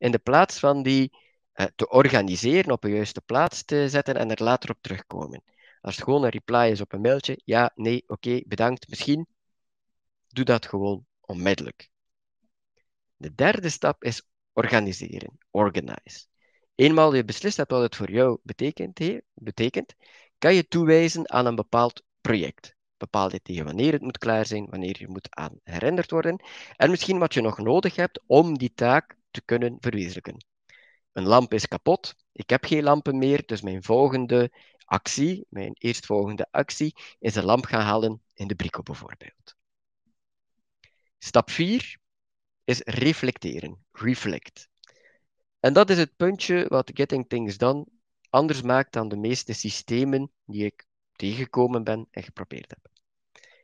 [0.00, 1.12] in de plaats van die
[1.52, 5.42] eh, te organiseren, op een juiste plaats te zetten en er later op terugkomen.
[5.80, 9.26] Als het gewoon een reply is op een mailtje, ja, nee, oké, bedankt, misschien,
[10.28, 11.90] doe dat gewoon onmiddellijk.
[13.16, 16.26] De derde stap is organiseren, organize.
[16.74, 19.00] Eenmaal je beslist hebt wat het voor jou betekent,
[19.34, 19.94] betekent
[20.38, 22.76] kan je toewijzen aan een bepaald project.
[22.96, 26.42] Bepaal je tegen wanneer het moet klaar zijn, wanneer je moet aan herinnerd worden
[26.76, 30.44] en misschien wat je nog nodig hebt om die taak te kunnen verwezenlijken.
[31.12, 34.52] Een lamp is kapot, ik heb geen lampen meer, dus mijn volgende
[34.84, 39.56] actie, mijn eerstvolgende actie, is een lamp gaan halen in de brico bijvoorbeeld.
[41.18, 41.98] Stap 4
[42.64, 44.68] is reflecteren, reflect.
[45.60, 47.86] En dat is het puntje wat Getting Things Done
[48.30, 52.90] anders maakt dan de meeste systemen die ik tegengekomen ben en geprobeerd heb.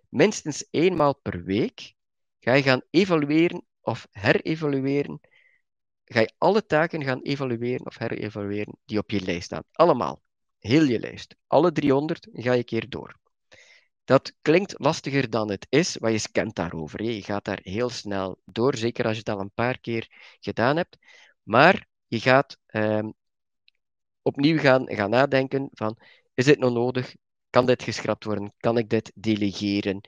[0.09, 1.95] Minstens eenmaal per week
[2.41, 5.21] ga je gaan evalueren of herevalueren.
[6.09, 9.63] Ga je alle taken gaan evalueren of herevalueren die op je lijst staan.
[9.73, 10.23] Allemaal.
[10.59, 11.37] Heel je lijst.
[11.47, 13.17] Alle 300 ga je keer door.
[14.05, 17.03] Dat klinkt lastiger dan het is, want je scant daarover.
[17.03, 20.77] Je gaat daar heel snel door, zeker als je het al een paar keer gedaan
[20.77, 20.99] hebt.
[21.43, 23.11] Maar je gaat ehm,
[24.23, 25.99] opnieuw gaan, gaan nadenken van,
[26.35, 27.15] is dit nog nodig?
[27.51, 28.53] Kan dit geschrapt worden?
[28.59, 30.01] Kan ik dit delegeren?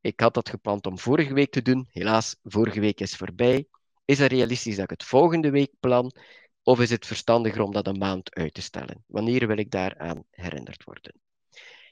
[0.00, 1.86] Ik had dat gepland om vorige week te doen.
[1.90, 3.68] Helaas, vorige week is voorbij.
[4.08, 6.12] Is het realistisch dat ik het volgende week plan?
[6.62, 9.04] Of is het verstandiger om dat een maand uit te stellen?
[9.06, 11.14] Wanneer wil ik daaraan herinnerd worden?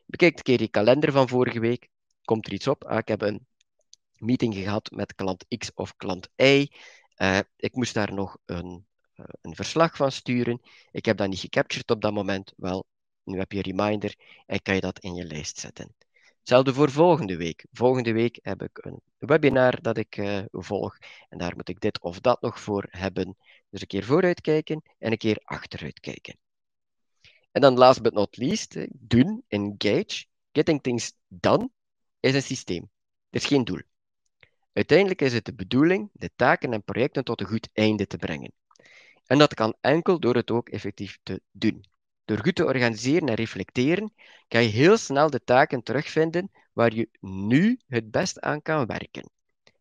[0.06, 1.88] Bekijk een keer die kalender van vorige week.
[2.24, 2.84] Komt er iets op?
[2.84, 3.46] Ah, ik heb een
[4.18, 6.68] meeting gehad met klant X of klant Y.
[7.16, 10.60] Uh, ik moest daar nog een eh, een verslag van sturen.
[10.90, 12.52] Ik heb dat niet gecaptured op dat moment.
[12.56, 12.86] Wel,
[13.24, 14.14] nu heb je een reminder
[14.46, 15.94] en kan je dat in je lijst zetten.
[16.46, 17.66] Hetzelfde voor volgende week.
[17.72, 22.00] Volgende week heb ik een webinar dat ik uh, volg en daar moet ik dit
[22.00, 23.36] of dat nog voor hebben.
[23.70, 26.36] Dus een keer vooruit kijken en een keer achteruit kijken.
[27.52, 30.24] En dan last but not least, eh, doen, engage.
[30.52, 31.70] Getting things done
[32.20, 32.90] is een systeem.
[33.30, 33.82] Het is geen doel.
[34.72, 38.52] Uiteindelijk is het de bedoeling de taken en projecten tot een goed einde te brengen.
[39.24, 41.84] En dat kan enkel door het ook effectief te doen.
[42.26, 44.12] Door goed te organiseren en reflecteren,
[44.48, 49.30] kan je heel snel de taken terugvinden waar je nu het best aan kan werken.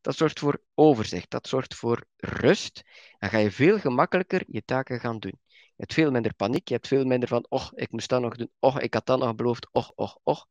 [0.02, 2.84] Dat zorgt voor overzicht, dat zorgt voor rust
[3.18, 5.40] en ga je veel gemakkelijker je taken gaan doen.
[5.48, 8.36] Je hebt veel minder paniek, je hebt veel minder van, oh, ik moest dat nog
[8.36, 10.42] doen, oh, ik had dat nog beloofd, oh, oh, oh.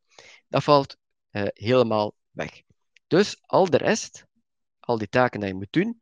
[0.48, 0.96] Dat valt
[1.30, 2.62] uh, helemaal weg.
[3.06, 4.26] Dus al de rest,
[4.80, 5.98] al die taken die je moet doen,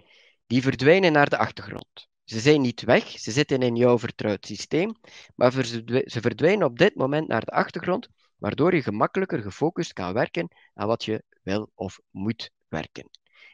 [0.46, 2.10] die verdwijnen naar de achtergrond.
[2.32, 4.94] Ze zijn niet weg, ze zitten in jouw vertrouwd systeem,
[5.34, 5.64] maar
[6.04, 10.86] ze verdwijnen op dit moment naar de achtergrond, waardoor je gemakkelijker gefocust kan werken aan
[10.86, 13.10] wat je wil of moet werken.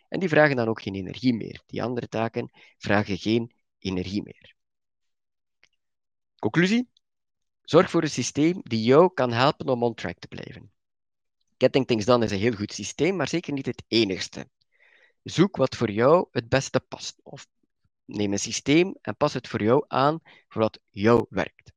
[0.09, 1.63] En die vragen dan ook geen energie meer.
[1.67, 4.55] Die andere taken vragen geen energie meer.
[6.39, 6.89] Conclusie?
[7.63, 10.73] Zorg voor een systeem die jou kan helpen om on track te blijven.
[11.57, 14.49] Getting Things Done is een heel goed systeem, maar zeker niet het enigste.
[15.23, 17.21] Zoek wat voor jou het beste past,
[18.09, 21.73] Neem een systeem en pas het voor jou aan voor wat jou werkt.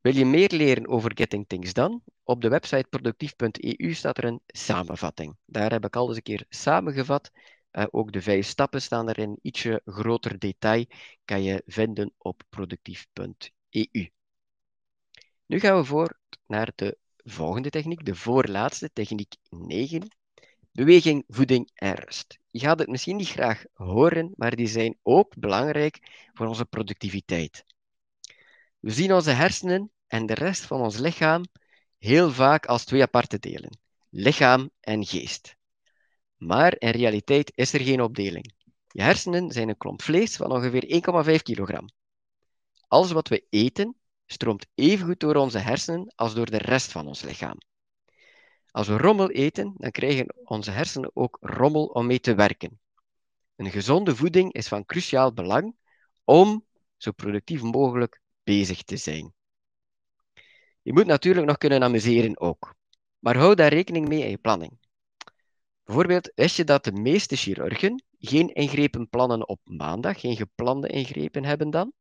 [0.00, 2.00] Wil je meer leren over Getting Things Done?
[2.22, 5.36] Op de website productief.eu staat er een samenvatting.
[5.44, 7.30] Daar heb ik al een keer samengevat
[7.90, 10.84] ook de vijf stappen staan er in ietsje groter detail,
[11.24, 14.10] kan je vinden op productief.eu.
[15.46, 20.08] Nu gaan we voort naar de volgende techniek, de voorlaatste, techniek 9.
[20.72, 22.38] Beweging, voeding en rust.
[22.56, 25.98] Je gaat het misschien niet graag horen, maar die zijn ook belangrijk
[26.32, 27.64] voor onze productiviteit.
[28.78, 31.44] We zien onze hersenen en de rest van ons lichaam
[31.98, 33.78] heel vaak als twee aparte delen:
[34.10, 35.56] lichaam en geest.
[36.36, 38.54] Maar in realiteit is er geen opdeling.
[38.88, 41.02] Je hersenen zijn een klomp vlees van ongeveer
[41.36, 41.88] 1,5 kilogram.
[42.88, 43.96] Alles wat we eten
[44.26, 47.58] stroomt evengoed door onze hersenen als door de rest van ons lichaam.
[48.76, 52.80] Als we rommel eten, dan krijgen onze hersenen ook rommel om mee te werken.
[53.56, 55.76] Een gezonde voeding is van cruciaal belang
[56.24, 56.64] om
[56.96, 59.34] zo productief mogelijk bezig te zijn.
[60.82, 62.74] Je moet natuurlijk nog kunnen amuseren ook,
[63.18, 64.78] maar hou daar rekening mee in je planning.
[65.84, 71.44] Bijvoorbeeld, wist je dat de meeste chirurgen geen ingrepen plannen op maandag, geen geplande ingrepen
[71.44, 71.92] hebben dan?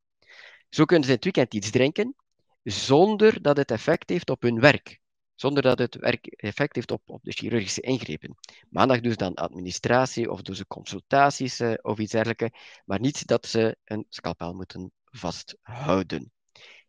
[0.69, 2.15] Zo kunnen ze in het weekend iets drinken,
[2.63, 5.03] zonder dat het effect heeft op hun werk.
[5.35, 8.35] Zonder dat het werk effect heeft op, op de chirurgische ingrepen.
[8.69, 13.27] Maandag doen ze dan administratie of doen ze consultaties uh, of iets dergelijks, maar niet
[13.27, 16.31] dat ze een scalpel moeten vasthouden.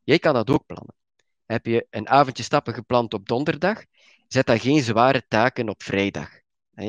[0.02, 0.94] Jij kan dat ook plannen.
[1.46, 3.84] Heb je een avondje stappen gepland op donderdag,
[4.28, 6.28] zet dan geen zware taken op vrijdag.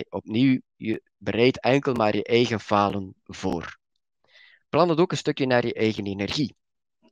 [0.09, 3.77] opnieuw, je bereidt enkel maar je eigen falen voor.
[4.69, 6.55] Plan het ook een stukje naar je eigen energie.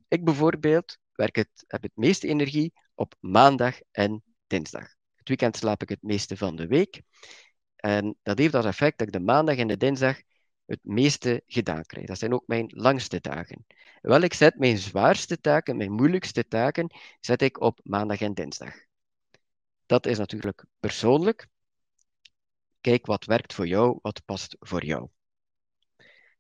[0.08, 4.88] Ik bijvoorbeeld werk het, heb het meeste energie op maandag en dinsdag.
[5.16, 7.02] Het weekend slaap ik het meeste van de week.
[7.76, 10.22] En dat heeft als effect dat ik de maandag en de dinsdag
[10.66, 12.06] het meeste gedaan krijg.
[12.06, 13.66] Dat zijn ook mijn langste dagen.
[14.02, 18.74] Wel, ik zet mijn zwaarste taken, mijn moeilijkste taken, zet ik op maandag en dinsdag.
[19.86, 21.48] Dat is natuurlijk persoonlijk.
[22.82, 25.10] Kijk wat werkt voor jou, wat past voor jou.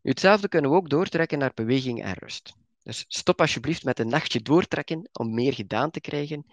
[0.01, 2.53] Nu, hetzelfde kunnen we ook doortrekken naar beweging en rust.
[2.84, 6.45] Dus stop alsjeblieft met een nachtje doortrekken om meer gedaan te krijgen.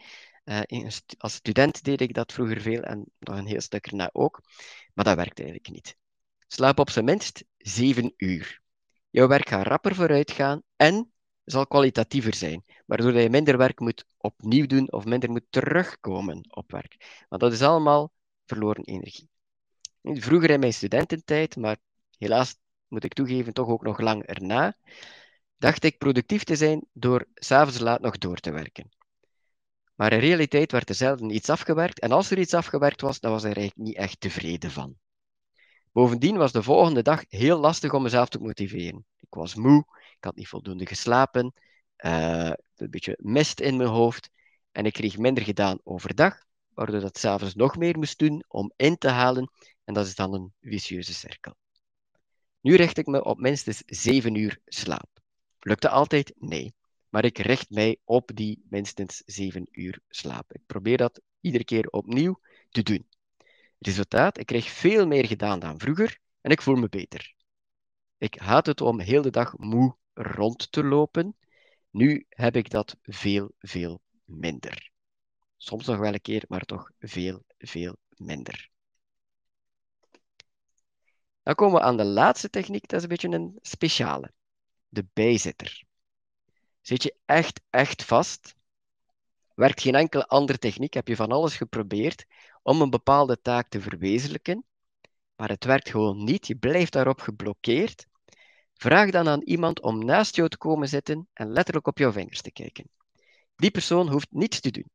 [0.44, 0.60] Uh,
[1.18, 4.40] als student deed ik dat vroeger veel en nog een heel stuk erna ook.
[4.94, 5.96] Maar dat werkt eigenlijk niet.
[6.46, 8.60] Slaap op zijn minst 7 uur.
[9.10, 11.12] Jouw werk gaat rapper vooruit gaan en
[11.44, 16.70] zal kwalitatiever zijn, waardoor je minder werk moet opnieuw doen of minder moet terugkomen op
[16.70, 17.24] werk.
[17.28, 18.12] Want dat is allemaal
[18.46, 19.28] verloren energie.
[20.02, 21.76] Vroeger in mijn studententijd, maar
[22.18, 22.56] helaas
[22.88, 24.76] moet ik toegeven, toch ook nog lang erna,
[25.56, 28.90] dacht ik productief te zijn door s'avonds laat nog door te werken.
[29.94, 33.30] Maar in realiteit werd er zelden iets afgewerkt en als er iets afgewerkt was, dan
[33.30, 34.96] was ik er eigenlijk niet echt tevreden van.
[35.92, 39.06] Bovendien was de volgende dag heel lastig om mezelf te motiveren.
[39.20, 39.84] Ik was moe,
[40.16, 41.52] ik had niet voldoende geslapen,
[41.98, 44.30] uh, een beetje mist in mijn hoofd
[44.72, 48.98] en ik kreeg minder gedaan overdag, waardoor dat s'avonds nog meer moest doen om in
[48.98, 49.50] te halen
[49.84, 51.54] en dat is dan een vicieuze cirkel.
[52.60, 55.08] Nu richt ik me op minstens 7 uur slaap.
[55.60, 56.32] Lukt dat altijd?
[56.38, 56.74] Nee.
[57.12, 60.52] Maar ik richt mij op die minstens 7 uur slaap.
[60.52, 62.40] Ik probeer dat iedere keer opnieuw
[62.70, 63.08] te doen.
[63.78, 67.34] Resultaat, ik krijg veel meer gedaan dan vroeger en ik voel me beter.
[68.18, 71.36] Ik haat het om heel de dag moe rond te lopen.
[71.90, 74.90] Nu heb ik dat veel, veel minder.
[75.56, 78.70] Soms nog wel een keer, maar toch veel, veel minder.
[81.42, 84.32] Dan komen we aan de laatste techniek, dat is een beetje een speciale.
[84.88, 85.90] De bijzitter.
[86.82, 88.54] Zit je echt, echt vast?
[89.54, 90.94] Werkt geen enkele andere techniek?
[90.94, 92.24] Heb je van alles geprobeerd
[92.62, 94.64] om een bepaalde taak te verwezenlijken,
[95.36, 96.46] maar het werkt gewoon niet?
[96.46, 98.06] Je blijft daarop geblokkeerd.
[98.74, 102.42] Vraag dan aan iemand om naast jou te komen zitten en letterlijk op jouw vingers
[102.42, 102.88] te kijken.
[103.56, 104.90] Die persoon hoeft niets te doen.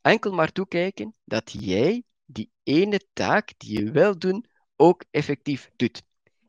[0.00, 4.44] Enkel maar toekijken dat jij die ene taak die je wil doen
[4.76, 6.02] ook effectief doet.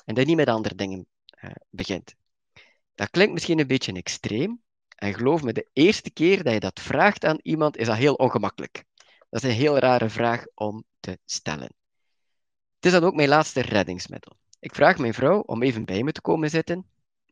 [0.05, 1.07] En dat niet met andere dingen
[1.43, 2.15] uh, begint.
[2.99, 4.61] Dat klinkt misschien een beetje extreem.
[4.95, 8.13] En geloof me, de eerste keer dat je dat vraagt aan iemand, is dat heel
[8.13, 8.83] ongemakkelijk.
[9.29, 11.73] Dat is een heel rare vraag om te stellen.
[12.75, 14.37] Het is dan ook mijn laatste reddingsmiddel.
[14.59, 16.85] Ik vraag mijn vrouw om even bij me te komen zitten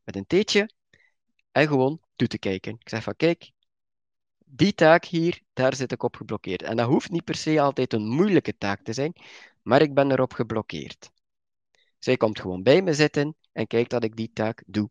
[0.03, 0.69] met een theetje
[1.51, 2.73] en gewoon toe te kijken.
[2.79, 3.51] Ik zeg van kijk,
[4.37, 6.61] die taak hier, daar zit ik op geblokkeerd.
[6.61, 9.13] En dat hoeft niet per se altijd een moeilijke taak te zijn,
[9.61, 11.11] maar ik ben erop geblokkeerd.
[11.99, 14.89] Zij komt gewoon bij me zitten en kijkt dat ik die taak doe.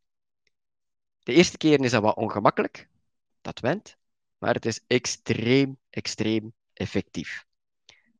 [1.27, 2.89] De eerste keer is dat wat ongemakkelijk,
[3.41, 3.97] dat went,
[4.39, 7.45] maar het is extreem, extreem effectief.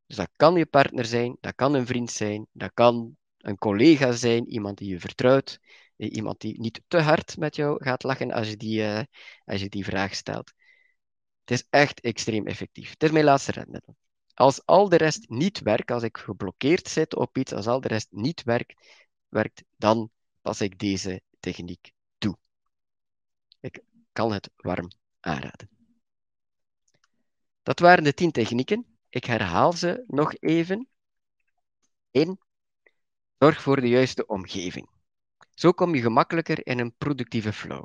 [0.07, 4.13] Dus dat kan je partner zijn, dat kan een vriend zijn, dat kan een collega
[4.13, 5.61] zijn, iemand die je vertrouwt,
[5.97, 9.03] iemand die niet te hard met jou gaat lachen als je die, uh,
[9.45, 10.53] als die vraag stelt.
[11.45, 12.91] Het is echt extreem effectief.
[12.91, 13.97] Het is mijn laatste redmiddel.
[14.35, 17.89] Als al de rest niet werkt, als ik geblokkeerd zit op iets, als al de
[17.89, 18.75] rest niet werkt,
[19.29, 20.11] werkt, dan
[20.43, 21.95] pas ik deze techniek
[24.17, 24.91] kan het warm
[25.21, 25.69] aanraden.
[27.63, 28.99] Dat waren de tien technieken.
[29.09, 30.89] Ik herhaal ze nog even.
[32.11, 32.39] 1.
[33.39, 34.89] Zorg voor de juiste omgeving.
[35.55, 37.85] Zo kom je gemakkelijker in een productieve flow.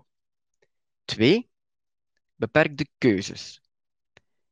[1.05, 1.49] 2.
[2.35, 3.61] Beperk de keuzes.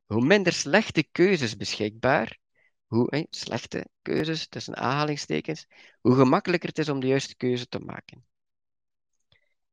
[0.05, 2.37] Hoe minder slechte keuzes beschikbaar,
[2.85, 5.67] hoe slechte keuzes tussen aanhalingstekens,
[6.01, 8.28] hoe gemakkelijker het is om de juiste keuze te maken.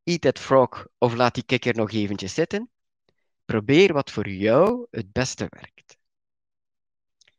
[0.07, 2.71] Eat that frog of laat die kikker nog eventjes zitten.
[3.45, 5.97] Probeer wat voor jou het beste werkt.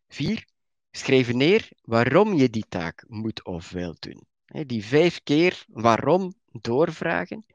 [0.08, 0.48] 4.
[0.92, 4.28] Schrijf neer waarom je die taak moet of wil doen.
[4.68, 7.46] Die vijf keer waarom doorvragen.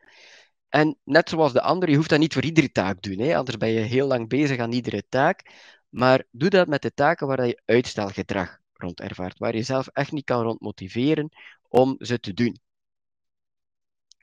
[0.69, 3.35] En net zoals de andere, je hoeft dat niet voor iedere taak te doen.
[3.35, 5.51] Anders ben je heel lang bezig aan iedere taak.
[5.89, 9.39] Maar doe dat met de taken waar je uitstelgedrag rond ervaart.
[9.39, 11.29] Waar je zelf echt niet kan rond motiveren
[11.69, 12.61] om ze te doen.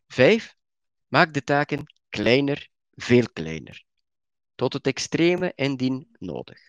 [0.07, 0.57] Vijf,
[1.09, 3.85] maak de taken kleiner, veel kleiner.
[4.55, 6.59] Tot het extreme indien nodig.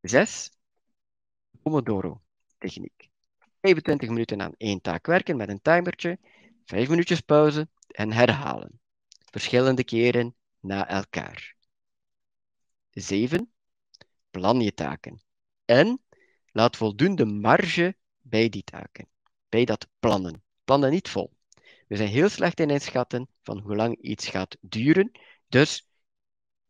[0.00, 0.50] Zes,
[1.62, 3.10] Pomodoro-techniek.
[3.60, 6.18] 25 minuten aan één taak werken met een timertje,
[6.64, 8.80] 5 minuutjes pauze en herhalen.
[9.30, 11.56] Verschillende keren na elkaar.
[12.90, 13.52] 7.
[14.30, 15.22] Plan je taken.
[15.64, 16.02] En
[16.46, 19.08] laat voldoende marge bij die taken.
[19.48, 20.42] Bij dat plannen.
[20.64, 21.32] Plannen niet vol.
[21.92, 25.10] We zijn heel slecht in inschatten van hoe lang iets gaat duren.
[25.48, 25.88] Dus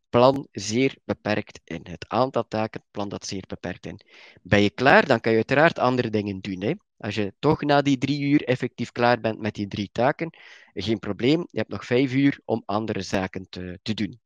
[0.09, 1.79] plan zeer beperkt in.
[1.83, 3.99] Het aantal taken, plan dat zeer beperkt in.
[4.41, 6.61] Ben je klaar, dan kan je uiteraard andere dingen doen.
[6.61, 6.73] Hè?
[6.97, 10.37] Als je toch na die drie uur effectief klaar bent met die drie taken,
[10.73, 14.19] geen probleem, je hebt nog vijf uur om andere zaken te, te doen.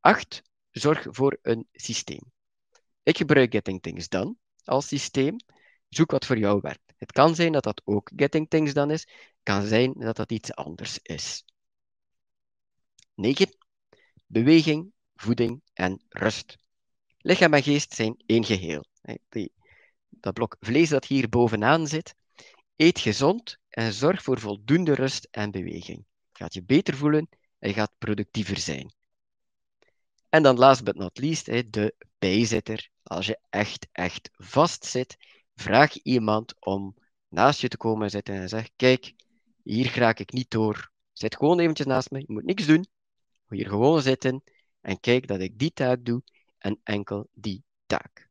[0.00, 2.32] Acht, zorg voor een systeem.
[3.02, 4.34] Ik gebruik Getting Things Done
[4.64, 5.36] als systeem.
[5.88, 6.87] Zoek wat voor jou werkt.
[6.98, 9.00] Het kan zijn dat dat ook Getting Things Done is.
[9.00, 11.44] Het kan zijn dat dat iets anders is.
[13.14, 13.56] 9.
[14.26, 16.56] Beweging, voeding en rust.
[17.18, 18.84] Lichaam en geest zijn één geheel.
[20.08, 22.14] Dat blok vlees dat hier bovenaan zit.
[22.76, 26.04] Eet gezond en zorg voor voldoende rust en beweging.
[26.32, 27.28] Je gaat je beter voelen
[27.58, 28.92] en je gaat productiever zijn.
[30.28, 32.88] En dan last but not least, de bijzitter.
[33.02, 35.16] Als je echt, echt vast zit,
[35.60, 36.94] vraag iemand om
[37.28, 39.14] naast je te komen zitten en zeg, kijk,
[39.62, 40.90] hier raak ik niet door.
[41.12, 42.86] Zit gewoon eventjes naast me, je moet niks doen.
[43.48, 44.42] Hier gewoon zitten
[44.80, 46.22] en kijk dat ik die taak doe
[46.58, 48.28] en enkel die taak.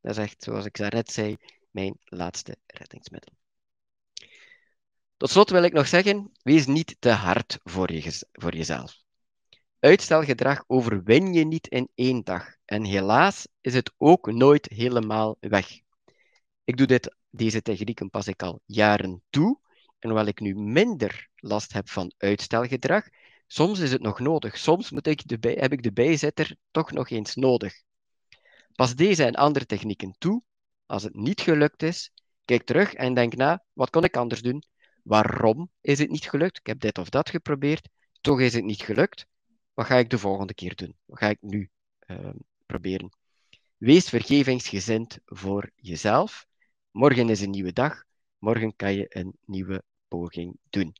[0.00, 1.36] Dat is echt, zoals ik net zei,
[1.70, 3.34] mijn laatste reddingsmiddel.
[5.16, 9.02] Tot slot wil ik nog zeggen, wees niet te hard voor, je, voor jezelf.
[9.78, 12.54] Uitstelgedrag overwin je niet in één dag.
[12.64, 15.80] En helaas is het ook nooit helemaal weg.
[16.64, 19.58] Ik doe dit, deze technieken pas ik al jaren toe.
[19.98, 23.08] En hoewel ik nu minder last heb van uitstelgedrag,
[23.46, 24.58] soms is het nog nodig.
[24.58, 27.82] Soms moet ik de heb ik de bijzetter toch nog eens nodig.
[28.74, 30.42] Pas deze en andere technieken toe.
[30.86, 32.12] Als het niet gelukt is,
[32.44, 34.62] kijk terug en denk na, wat kon ik anders doen?
[35.02, 36.58] Waarom is het niet gelukt?
[36.58, 37.88] Ik heb dit of dat geprobeerd,
[38.20, 39.26] toch is het niet gelukt.
[39.74, 40.96] Wat ga ik de volgende keer doen?
[41.04, 41.70] Wat ga ik nu
[42.06, 42.30] uh,
[42.66, 43.12] proberen?
[43.76, 46.46] Wees vergevingsgezind voor jezelf.
[46.92, 48.04] Morgen is een nieuwe dag.
[48.38, 50.94] Morgen kan je een nieuwe poging doen.